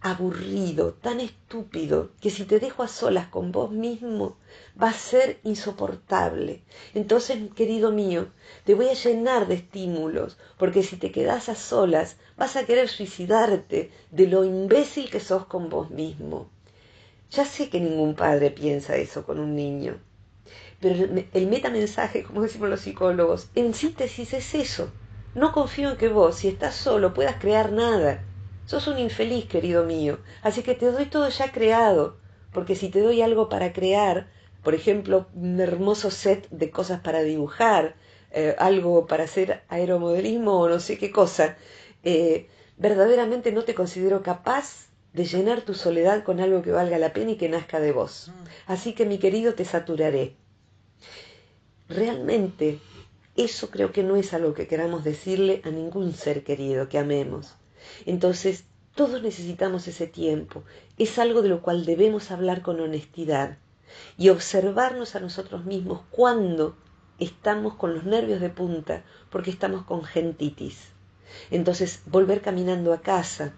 aburrido, 0.00 0.92
tan 0.94 1.18
estúpido, 1.18 2.10
que 2.20 2.30
si 2.30 2.44
te 2.44 2.60
dejo 2.60 2.84
a 2.84 2.88
solas 2.88 3.26
con 3.26 3.50
vos 3.50 3.72
mismo, 3.72 4.36
va 4.80 4.90
a 4.90 4.92
ser 4.92 5.40
insoportable. 5.42 6.62
Entonces, 6.94 7.38
querido 7.56 7.90
mío, 7.90 8.28
te 8.64 8.74
voy 8.74 8.88
a 8.88 8.94
llenar 8.94 9.48
de 9.48 9.56
estímulos, 9.56 10.38
porque 10.56 10.84
si 10.84 10.96
te 10.96 11.10
quedas 11.10 11.48
a 11.48 11.56
solas, 11.56 12.16
vas 12.36 12.54
a 12.54 12.64
querer 12.64 12.88
suicidarte 12.88 13.90
de 14.12 14.26
lo 14.28 14.44
imbécil 14.44 15.10
que 15.10 15.20
sos 15.20 15.46
con 15.46 15.68
vos 15.68 15.90
mismo. 15.90 16.48
Ya 17.30 17.44
sé 17.44 17.68
que 17.68 17.80
ningún 17.80 18.14
padre 18.14 18.50
piensa 18.50 18.96
eso 18.96 19.26
con 19.26 19.40
un 19.40 19.56
niño, 19.56 19.98
pero 20.80 20.94
el, 20.94 21.28
el 21.32 21.46
metamensaje, 21.48 22.22
como 22.22 22.42
decimos 22.42 22.70
los 22.70 22.80
psicólogos, 22.82 23.48
en 23.56 23.74
síntesis 23.74 24.32
es 24.32 24.54
eso. 24.54 24.90
No 25.34 25.52
confío 25.52 25.90
en 25.90 25.96
que 25.96 26.08
vos, 26.08 26.36
si 26.36 26.48
estás 26.48 26.76
solo, 26.76 27.12
puedas 27.12 27.36
crear 27.36 27.72
nada 27.72 28.24
Sos 28.68 28.86
un 28.86 28.98
infeliz, 28.98 29.46
querido 29.46 29.84
mío, 29.84 30.18
así 30.42 30.62
que 30.62 30.74
te 30.74 30.92
doy 30.92 31.06
todo 31.06 31.26
ya 31.30 31.50
creado, 31.52 32.18
porque 32.52 32.76
si 32.76 32.90
te 32.90 33.00
doy 33.00 33.22
algo 33.22 33.48
para 33.48 33.72
crear, 33.72 34.28
por 34.62 34.74
ejemplo, 34.74 35.26
un 35.32 35.58
hermoso 35.58 36.10
set 36.10 36.46
de 36.50 36.70
cosas 36.70 37.00
para 37.00 37.22
dibujar, 37.22 37.94
eh, 38.30 38.54
algo 38.58 39.06
para 39.06 39.24
hacer 39.24 39.62
aeromodelismo 39.70 40.60
o 40.60 40.68
no 40.68 40.80
sé 40.80 40.98
qué 40.98 41.10
cosa, 41.10 41.56
eh, 42.04 42.50
verdaderamente 42.76 43.52
no 43.52 43.64
te 43.64 43.74
considero 43.74 44.22
capaz 44.22 44.88
de 45.14 45.24
llenar 45.24 45.62
tu 45.62 45.72
soledad 45.72 46.22
con 46.22 46.38
algo 46.38 46.60
que 46.60 46.70
valga 46.70 46.98
la 46.98 47.14
pena 47.14 47.30
y 47.30 47.36
que 47.38 47.48
nazca 47.48 47.80
de 47.80 47.92
vos. 47.92 48.28
Mm. 48.28 48.44
Así 48.66 48.92
que 48.92 49.06
mi 49.06 49.16
querido, 49.16 49.54
te 49.54 49.64
saturaré. 49.64 50.36
Realmente, 51.88 52.80
eso 53.34 53.70
creo 53.70 53.92
que 53.92 54.02
no 54.02 54.16
es 54.16 54.34
algo 54.34 54.52
que 54.52 54.66
queramos 54.66 55.04
decirle 55.04 55.62
a 55.64 55.70
ningún 55.70 56.12
ser 56.12 56.44
querido 56.44 56.90
que 56.90 56.98
amemos. 56.98 57.56
Entonces, 58.06 58.64
todos 58.94 59.22
necesitamos 59.22 59.86
ese 59.88 60.06
tiempo. 60.06 60.64
Es 60.98 61.18
algo 61.18 61.42
de 61.42 61.48
lo 61.48 61.62
cual 61.62 61.84
debemos 61.84 62.30
hablar 62.30 62.62
con 62.62 62.80
honestidad 62.80 63.58
y 64.16 64.28
observarnos 64.28 65.14
a 65.14 65.20
nosotros 65.20 65.64
mismos 65.64 66.00
cuando 66.10 66.76
estamos 67.18 67.74
con 67.74 67.94
los 67.94 68.04
nervios 68.04 68.40
de 68.40 68.50
punta 68.50 69.04
porque 69.30 69.50
estamos 69.50 69.84
con 69.84 70.04
gentitis. 70.04 70.88
Entonces, 71.50 72.02
volver 72.06 72.40
caminando 72.40 72.92
a 72.92 73.00
casa, 73.00 73.52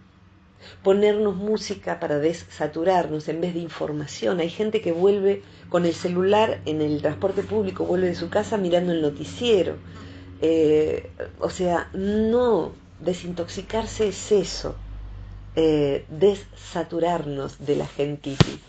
ponernos 0.82 1.36
música 1.36 2.00
para 2.00 2.18
desaturarnos 2.18 3.28
en 3.28 3.40
vez 3.40 3.54
de 3.54 3.60
información. 3.60 4.40
Hay 4.40 4.50
gente 4.50 4.80
que 4.80 4.92
vuelve 4.92 5.42
con 5.68 5.86
el 5.86 5.94
celular 5.94 6.60
en 6.66 6.80
el 6.80 7.00
transporte 7.00 7.42
público, 7.42 7.84
vuelve 7.84 8.08
de 8.08 8.14
su 8.14 8.28
casa 8.28 8.56
mirando 8.56 8.92
el 8.92 9.02
noticiero. 9.02 9.76
Eh, 10.42 11.10
o 11.38 11.50
sea, 11.50 11.90
no, 11.92 12.72
desintoxicarse 13.00 14.08
es 14.08 14.32
eso, 14.32 14.70
eh, 15.54 16.06
desaturarnos 16.08 17.58
de 17.58 17.76
la 17.76 17.86
gentitis. 17.86 18.62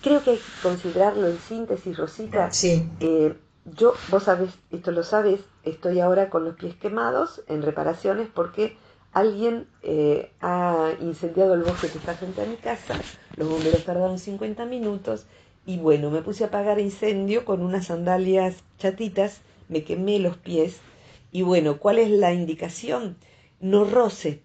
Creo 0.00 0.22
que 0.22 0.30
hay 0.32 0.38
que 0.40 0.52
considerarlo 0.60 1.28
en 1.28 1.38
síntesis, 1.38 1.96
Rosita. 1.96 2.50
Sí. 2.50 2.90
Eh, 3.00 3.34
yo, 3.64 4.02
vos 4.08 4.24
sabés, 4.24 4.50
esto 4.70 4.90
lo 4.90 5.04
sabes, 5.04 5.40
estoy 5.62 6.00
ahora 6.00 6.30
con 6.30 6.44
los 6.44 6.56
pies 6.56 6.74
quemados 6.76 7.42
en 7.46 7.62
reparaciones 7.62 8.28
porque 8.34 8.76
alguien 9.12 9.68
eh, 9.82 10.32
ha 10.40 10.90
incendiado 11.00 11.54
el 11.54 11.62
bosque 11.62 11.90
que 11.90 11.98
está 11.98 12.16
frente 12.16 12.42
a 12.42 12.46
mi 12.46 12.56
casa, 12.56 13.06
los 13.36 13.48
bomberos 13.48 13.84
tardaron 13.84 14.18
50 14.18 14.64
minutos 14.66 15.26
y 15.64 15.78
bueno, 15.78 16.10
me 16.10 16.22
puse 16.22 16.42
a 16.44 16.48
apagar 16.48 16.80
incendio 16.80 17.44
con 17.44 17.62
unas 17.62 17.86
sandalias 17.86 18.64
chatitas, 18.78 19.42
me 19.68 19.84
quemé 19.84 20.18
los 20.18 20.36
pies 20.38 20.82
y 21.30 21.42
bueno, 21.42 21.78
¿cuál 21.78 21.98
es 21.98 22.10
la 22.10 22.32
indicación? 22.32 23.16
No 23.62 23.84
roce. 23.84 24.42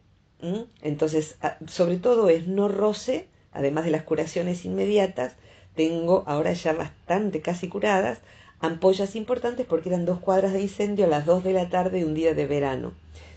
Entonces, 0.82 1.38
sobre 1.68 1.98
todo 1.98 2.30
es 2.30 2.48
no 2.48 2.70
roce, 2.70 3.28
además 3.52 3.84
de 3.84 3.92
las 3.92 4.04
curaciones 4.04 4.64
inmediatas, 4.64 5.36
tengo 5.76 6.24
ahora 6.28 6.54
ya 6.54 6.74
bastante 6.74 7.42
casi 7.42 7.68
curadas, 7.68 8.20
ampollas 8.60 9.16
importantes 9.16 9.66
porque 9.66 9.90
eran 9.90 10.06
dos 10.06 10.20
cuadras 10.20 10.54
de 10.54 10.62
incendio 10.62 11.06
a 11.06 11.10
las 11.10 11.26
dos 11.26 11.44
de 11.44 11.54
la 11.54 11.70
tarde 11.70 12.00
de 12.00 12.06
un 12.06 12.14
día 12.14 12.34
de 12.34 12.46
verano. 12.46 12.94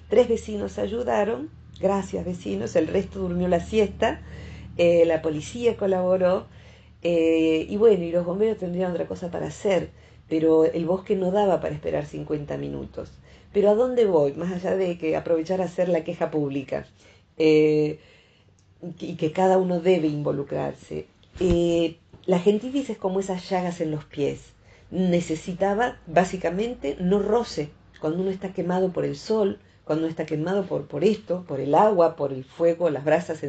Tres 0.09 0.29
vecinos 0.29 0.79
ayudaron, 0.79 1.51
gracias 1.81 2.25
vecinos, 2.25 2.77
el 2.77 2.87
resto 2.87 3.19
durmió 3.19 3.49
la 3.49 3.61
siesta, 3.61 4.21
eh, 4.77 5.05
la 5.07 5.23
policía 5.23 5.77
colaboró 5.77 6.47
eh, 7.03 7.67
y 7.69 7.77
bueno, 7.77 8.05
y 8.05 8.13
los 8.13 8.27
bomberos 8.27 8.59
tendrían 8.59 8.93
otra 8.93 9.07
cosa 9.07 9.31
para 9.31 9.47
hacer, 9.47 9.91
pero 10.29 10.65
el 10.65 10.85
bosque 10.85 11.17
no 11.17 11.31
daba 11.31 11.61
para 11.61 11.75
esperar 11.75 12.05
50 12.05 12.59
minutos. 12.59 13.13
Pero 13.53 13.71
¿a 13.71 13.75
dónde 13.75 14.07
voy? 14.07 14.33
Más 14.35 14.53
allá 14.53 14.77
de 14.77 14.97
que 14.99 15.17
aprovechar 15.17 15.61
a 15.61 15.65
hacer 15.65 15.89
la 15.89 16.05
queja 16.05 16.31
pública 16.31 16.87
eh, 17.37 17.99
y 18.99 19.17
que 19.17 19.33
cada 19.33 19.59
uno 19.59 19.81
debe 19.81 20.07
involucrarse. 20.07 21.07
Eh, 21.41 21.97
la 22.27 22.39
gentitis 22.39 22.91
es 22.91 22.99
como 22.99 23.21
esas 23.21 23.49
llagas 23.49 23.81
en 23.81 23.91
los 23.91 24.05
pies. 24.05 24.53
Necesitaba 24.91 25.99
básicamente 26.07 26.97
no 27.01 27.19
roce. 27.21 27.71
Cuando 28.01 28.21
uno 28.23 28.31
está 28.31 28.53
quemado 28.53 28.93
por 28.93 29.05
el 29.05 29.17
sol, 29.17 29.59
cuando 29.85 30.05
uno 30.05 30.11
está 30.11 30.25
quemado 30.25 30.65
por, 30.67 30.87
por 30.87 31.05
esto, 31.05 31.45
por 31.47 31.61
el 31.61 31.75
agua, 31.75 32.17
por 32.17 32.33
el 32.33 32.45
fuego, 32.45 32.91
las 32.91 33.05
brasas, 33.05 33.43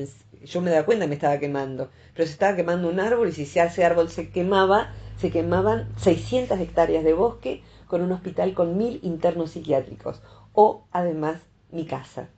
yo 0.44 0.62
me 0.62 0.72
daba 0.72 0.86
cuenta 0.86 1.06
que 1.06 1.10
me 1.10 1.16
estaba 1.16 1.38
quemando, 1.38 1.90
pero 2.16 2.26
se 2.26 2.34
estaba 2.34 2.56
quemando 2.56 2.90
un 2.90 3.00
árbol 3.00 3.30
y 3.30 3.32
si 3.32 3.60
ese 3.60 3.86
árbol 3.86 4.10
se 4.10 4.30
quemaba, 4.30 4.92
se 5.22 5.30
quemaban 5.30 5.88
600 5.98 6.60
hectáreas 6.60 7.04
de 7.04 7.14
bosque 7.14 7.62
con 7.86 8.02
un 8.02 8.12
hospital 8.12 8.56
con 8.56 8.76
mil 8.76 9.00
internos 9.04 9.52
psiquiátricos. 9.52 10.20
O 10.54 10.86
además 10.92 11.42
mi 11.72 11.86
casa, 11.86 12.30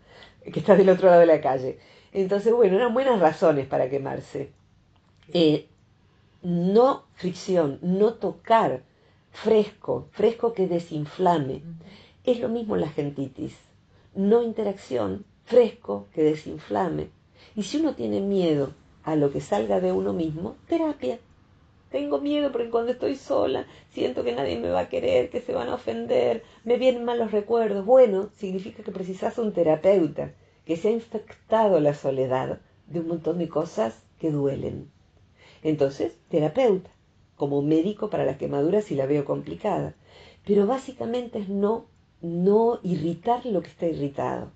que 0.43 0.59
está 0.59 0.75
del 0.75 0.89
otro 0.89 1.07
lado 1.07 1.21
de 1.21 1.27
la 1.27 1.39
calle. 1.39 1.79
Entonces, 2.11 2.51
bueno, 2.51 2.75
eran 2.75 2.93
buenas 2.93 3.21
razones 3.21 3.67
para 3.67 3.89
quemarse. 3.89 4.51
Eh, 5.29 5.67
no 6.41 7.05
fricción, 7.13 7.79
no 7.81 8.15
tocar, 8.15 8.81
fresco, 9.31 10.09
fresco 10.11 10.51
que 10.51 10.67
desinflame. 10.67 11.61
Es 12.25 12.41
lo 12.41 12.49
mismo 12.49 12.75
la 12.75 12.89
gentitis. 12.89 13.55
No 14.13 14.43
interacción, 14.43 15.23
fresco 15.45 16.07
que 16.13 16.23
desinflame. 16.23 17.11
Y 17.55 17.63
si 17.63 17.77
uno 17.77 17.95
tiene 17.95 18.19
miedo 18.19 18.73
a 19.05 19.15
lo 19.15 19.31
que 19.31 19.39
salga 19.39 19.79
de 19.79 19.93
uno 19.93 20.11
mismo, 20.11 20.57
terapia. 20.67 21.17
Tengo 21.93 22.19
miedo 22.19 22.51
porque 22.51 22.71
cuando 22.71 22.91
estoy 22.91 23.15
sola 23.15 23.67
siento 23.91 24.23
que 24.23 24.33
nadie 24.33 24.57
me 24.57 24.71
va 24.71 24.79
a 24.79 24.89
querer, 24.89 25.29
que 25.29 25.41
se 25.41 25.53
van 25.53 25.69
a 25.69 25.75
ofender, 25.75 26.41
me 26.63 26.77
vienen 26.77 27.05
malos 27.05 27.31
recuerdos. 27.31 27.85
Bueno, 27.85 28.31
significa 28.35 28.81
que 28.81 28.91
precisas 28.91 29.37
un 29.37 29.53
terapeuta 29.53 30.33
que 30.65 30.75
se 30.75 30.87
ha 30.87 30.91
infectado 30.91 31.79
la 31.79 31.93
soledad 31.93 32.61
de 32.87 32.99
un 32.99 33.09
montón 33.09 33.37
de 33.37 33.47
cosas 33.47 34.01
que 34.19 34.31
duelen. 34.31 34.89
Entonces, 35.61 36.17
terapeuta, 36.29 36.89
como 37.35 37.61
médico 37.61 38.09
para 38.09 38.25
la 38.25 38.39
quemadura 38.39 38.81
si 38.81 38.95
la 38.95 39.05
veo 39.05 39.23
complicada. 39.23 39.93
Pero 40.47 40.65
básicamente 40.65 41.37
es 41.37 41.47
no, 41.47 41.85
no 42.23 42.79
irritar 42.81 43.45
lo 43.45 43.61
que 43.61 43.69
está 43.69 43.85
irritado. 43.85 44.49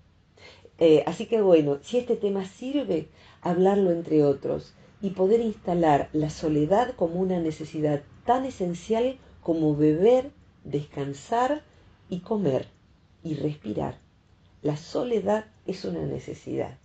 Eh, 0.79 1.03
así 1.05 1.27
que 1.27 1.39
bueno, 1.39 1.77
si 1.83 1.99
este 1.99 2.15
tema 2.15 2.45
sirve, 2.45 3.09
hablarlo 3.43 3.91
entre 3.91 4.25
otros 4.25 4.73
y 5.01 5.11
poder 5.11 5.41
instalar 5.41 6.09
la 6.13 6.29
soledad 6.29 6.93
como 6.95 7.19
una 7.19 7.39
necesidad 7.39 8.01
tan 8.25 8.45
esencial 8.45 9.17
como 9.41 9.75
beber, 9.75 10.31
descansar 10.63 11.63
y 12.09 12.19
comer 12.19 12.67
y 13.23 13.35
respirar. 13.35 13.95
La 14.61 14.75
soledad 14.75 15.45
es 15.65 15.85
una 15.85 16.01
necesidad 16.01 16.77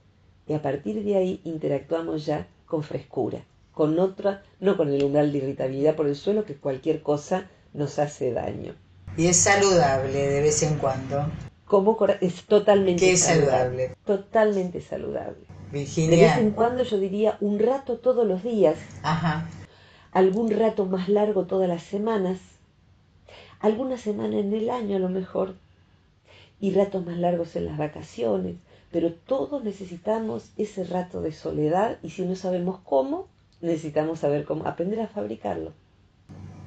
y 0.46 0.54
a 0.54 0.62
partir 0.62 1.02
de 1.04 1.16
ahí 1.16 1.40
interactuamos 1.44 2.26
ya 2.26 2.46
con 2.66 2.82
frescura, 2.82 3.44
con 3.72 3.98
otra, 3.98 4.42
no 4.60 4.76
con 4.76 4.92
el 4.92 5.02
umbral 5.02 5.32
de 5.32 5.38
irritabilidad 5.38 5.96
por 5.96 6.06
el 6.06 6.16
suelo 6.16 6.44
que 6.44 6.56
cualquier 6.56 7.02
cosa 7.02 7.48
nos 7.72 7.98
hace 7.98 8.32
daño. 8.32 8.74
Y 9.16 9.26
es 9.26 9.36
saludable 9.36 10.26
de 10.28 10.40
vez 10.40 10.62
en 10.62 10.78
cuando. 10.78 11.26
Como 11.64 11.96
es 12.20 12.44
totalmente 12.44 13.00
¿Qué 13.00 13.12
es 13.12 13.20
saludable? 13.20 13.94
Totalmente 14.04 14.80
saludable. 14.80 15.46
Virginia. 15.72 16.10
De 16.10 16.22
vez 16.22 16.36
en 16.38 16.50
cuando 16.52 16.84
yo 16.84 16.98
diría 16.98 17.36
un 17.40 17.58
rato 17.58 17.98
todos 17.98 18.26
los 18.26 18.44
días. 18.44 18.76
Ajá. 19.02 19.48
Algún 20.12 20.50
rato 20.50 20.86
más 20.86 21.08
largo 21.08 21.46
todas 21.46 21.68
las 21.68 21.82
semanas. 21.82 22.38
Alguna 23.60 23.96
semana 23.96 24.38
en 24.38 24.52
el 24.52 24.70
año 24.70 24.96
a 24.96 25.00
lo 25.00 25.08
mejor. 25.08 25.54
Y 26.60 26.72
ratos 26.72 27.04
más 27.04 27.16
largos 27.16 27.56
en 27.56 27.66
las 27.66 27.78
vacaciones. 27.78 28.56
Pero 28.92 29.12
todos 29.12 29.64
necesitamos 29.64 30.50
ese 30.58 30.84
rato 30.84 31.22
de 31.22 31.32
soledad 31.32 31.98
y 32.02 32.10
si 32.10 32.22
no 32.22 32.36
sabemos 32.36 32.78
cómo, 32.84 33.26
necesitamos 33.62 34.20
saber 34.20 34.44
cómo 34.44 34.66
aprender 34.66 35.00
a 35.00 35.08
fabricarlo. 35.08 35.72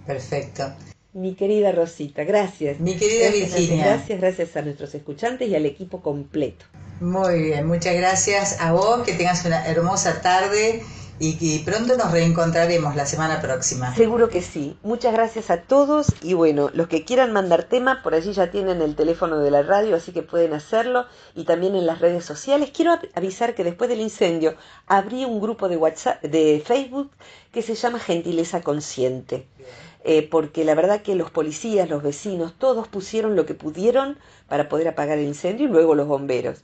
Perfecto. 0.07 0.73
Mi 1.13 1.35
querida 1.35 1.71
Rosita, 1.71 2.23
gracias. 2.23 2.79
Mi 2.79 2.95
querida 2.95 3.29
Virginia. 3.29 3.85
Gracias, 3.85 4.19
gracias 4.19 4.57
a 4.57 4.63
nuestros 4.63 4.93
escuchantes 4.95 5.47
y 5.47 5.55
al 5.55 5.65
equipo 5.65 6.01
completo. 6.01 6.65
Muy 6.99 7.41
bien, 7.41 7.67
muchas 7.67 7.95
gracias 7.95 8.61
a 8.61 8.71
vos, 8.71 9.03
que 9.03 9.13
tengas 9.13 9.43
una 9.45 9.67
hermosa 9.67 10.21
tarde 10.21 10.81
y, 11.19 11.59
pronto 11.59 11.95
nos 11.97 12.11
reencontraremos 12.11 12.95
la 12.95 13.05
semana 13.05 13.41
próxima. 13.41 13.95
Seguro 13.95 14.29
que 14.29 14.41
sí. 14.41 14.77
Muchas 14.83 15.13
gracias 15.13 15.49
a 15.49 15.61
todos 15.61 16.07
y 16.21 16.33
bueno, 16.33 16.69
los 16.73 16.87
que 16.87 17.05
quieran 17.05 17.31
mandar 17.31 17.63
tema, 17.63 18.01
por 18.03 18.13
allí 18.13 18.33
ya 18.33 18.51
tienen 18.51 18.81
el 18.81 18.95
teléfono 18.95 19.39
de 19.39 19.51
la 19.51 19.61
radio, 19.61 19.95
así 19.95 20.11
que 20.11 20.23
pueden 20.23 20.53
hacerlo 20.53 21.05
y 21.33 21.45
también 21.45 21.75
en 21.75 21.85
las 21.85 21.99
redes 21.99 22.25
sociales. 22.25 22.71
Quiero 22.73 22.97
avisar 23.13 23.55
que 23.55 23.63
después 23.63 23.89
del 23.89 24.01
incendio 24.01 24.55
abrí 24.87 25.23
un 25.23 25.39
grupo 25.39 25.69
de 25.69 25.77
WhatsApp, 25.77 26.21
de 26.21 26.61
Facebook 26.65 27.11
que 27.51 27.61
se 27.61 27.75
llama 27.75 27.99
Gentileza 27.99 28.61
Consciente. 28.61 29.47
Eh, 30.07 30.27
porque 30.29 30.63
la 30.65 30.75
verdad 30.75 31.01
que 31.01 31.15
los 31.15 31.31
policías, 31.31 31.89
los 31.89 32.03
vecinos, 32.03 32.53
todos 32.59 32.87
pusieron 32.87 33.35
lo 33.35 33.47
que 33.47 33.55
pudieron 33.55 34.19
para 34.47 34.69
poder 34.69 34.87
apagar 34.87 35.17
el 35.17 35.25
incendio 35.25 35.65
y 35.65 35.71
luego 35.71 35.95
los 35.95 36.07
bomberos. 36.07 36.63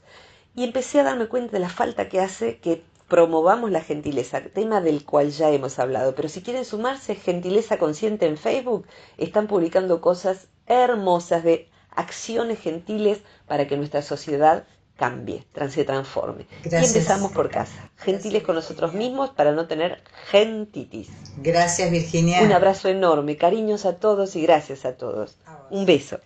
Y 0.54 0.62
empecé 0.62 1.00
a 1.00 1.02
darme 1.02 1.26
cuenta 1.26 1.52
de 1.52 1.58
la 1.58 1.68
falta 1.68 2.08
que 2.08 2.20
hace 2.20 2.58
que 2.58 2.84
promovamos 3.08 3.72
la 3.72 3.80
gentileza, 3.80 4.40
tema 4.42 4.80
del 4.80 5.04
cual 5.04 5.30
ya 5.32 5.50
hemos 5.50 5.80
hablado. 5.80 6.14
Pero 6.14 6.28
si 6.28 6.40
quieren 6.42 6.64
sumarse, 6.64 7.16
Gentileza 7.16 7.78
Consciente 7.78 8.26
en 8.26 8.38
Facebook, 8.38 8.86
están 9.18 9.48
publicando 9.48 10.00
cosas 10.00 10.46
hermosas 10.66 11.42
de 11.42 11.68
acciones 11.90 12.60
gentiles 12.60 13.22
para 13.48 13.66
que 13.66 13.76
nuestra 13.76 14.02
sociedad 14.02 14.66
cambie, 15.02 15.44
se 15.68 15.82
transforme. 15.82 16.46
Y 16.64 16.72
empezamos 16.72 17.32
por 17.32 17.50
casa, 17.50 17.90
gentiles 17.96 18.44
con 18.44 18.54
nosotros 18.54 18.94
mismos 18.94 19.30
para 19.30 19.50
no 19.50 19.66
tener 19.66 20.00
gentitis. 20.30 21.08
Gracias 21.38 21.90
Virginia. 21.90 22.40
Un 22.40 22.52
abrazo 22.52 22.88
enorme, 22.88 23.36
cariños 23.36 23.84
a 23.84 23.96
todos 23.96 24.36
y 24.36 24.42
gracias 24.42 24.84
a 24.84 24.92
todos. 24.92 25.38
Un 25.70 25.86
beso. 25.86 26.20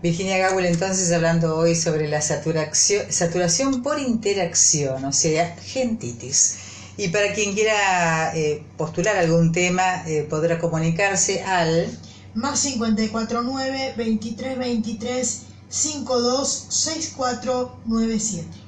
Virginia 0.00 0.38
Gawel 0.38 0.66
entonces 0.66 1.10
hablando 1.10 1.56
hoy 1.56 1.74
sobre 1.74 2.06
la 2.06 2.20
saturación, 2.20 3.10
saturación 3.10 3.82
por 3.82 3.98
interacción, 3.98 5.04
o 5.04 5.12
sea, 5.12 5.56
gentitis. 5.56 6.58
Y 6.96 7.08
para 7.08 7.32
quien 7.32 7.54
quiera 7.54 8.36
eh, 8.36 8.62
postular 8.76 9.16
algún 9.16 9.50
tema, 9.50 10.04
eh, 10.06 10.24
podrá 10.30 10.60
comunicarse 10.60 11.42
al 11.42 11.88
más 12.34 12.62
549 12.62 13.94
2323 13.96 15.47
526497. 15.70 18.67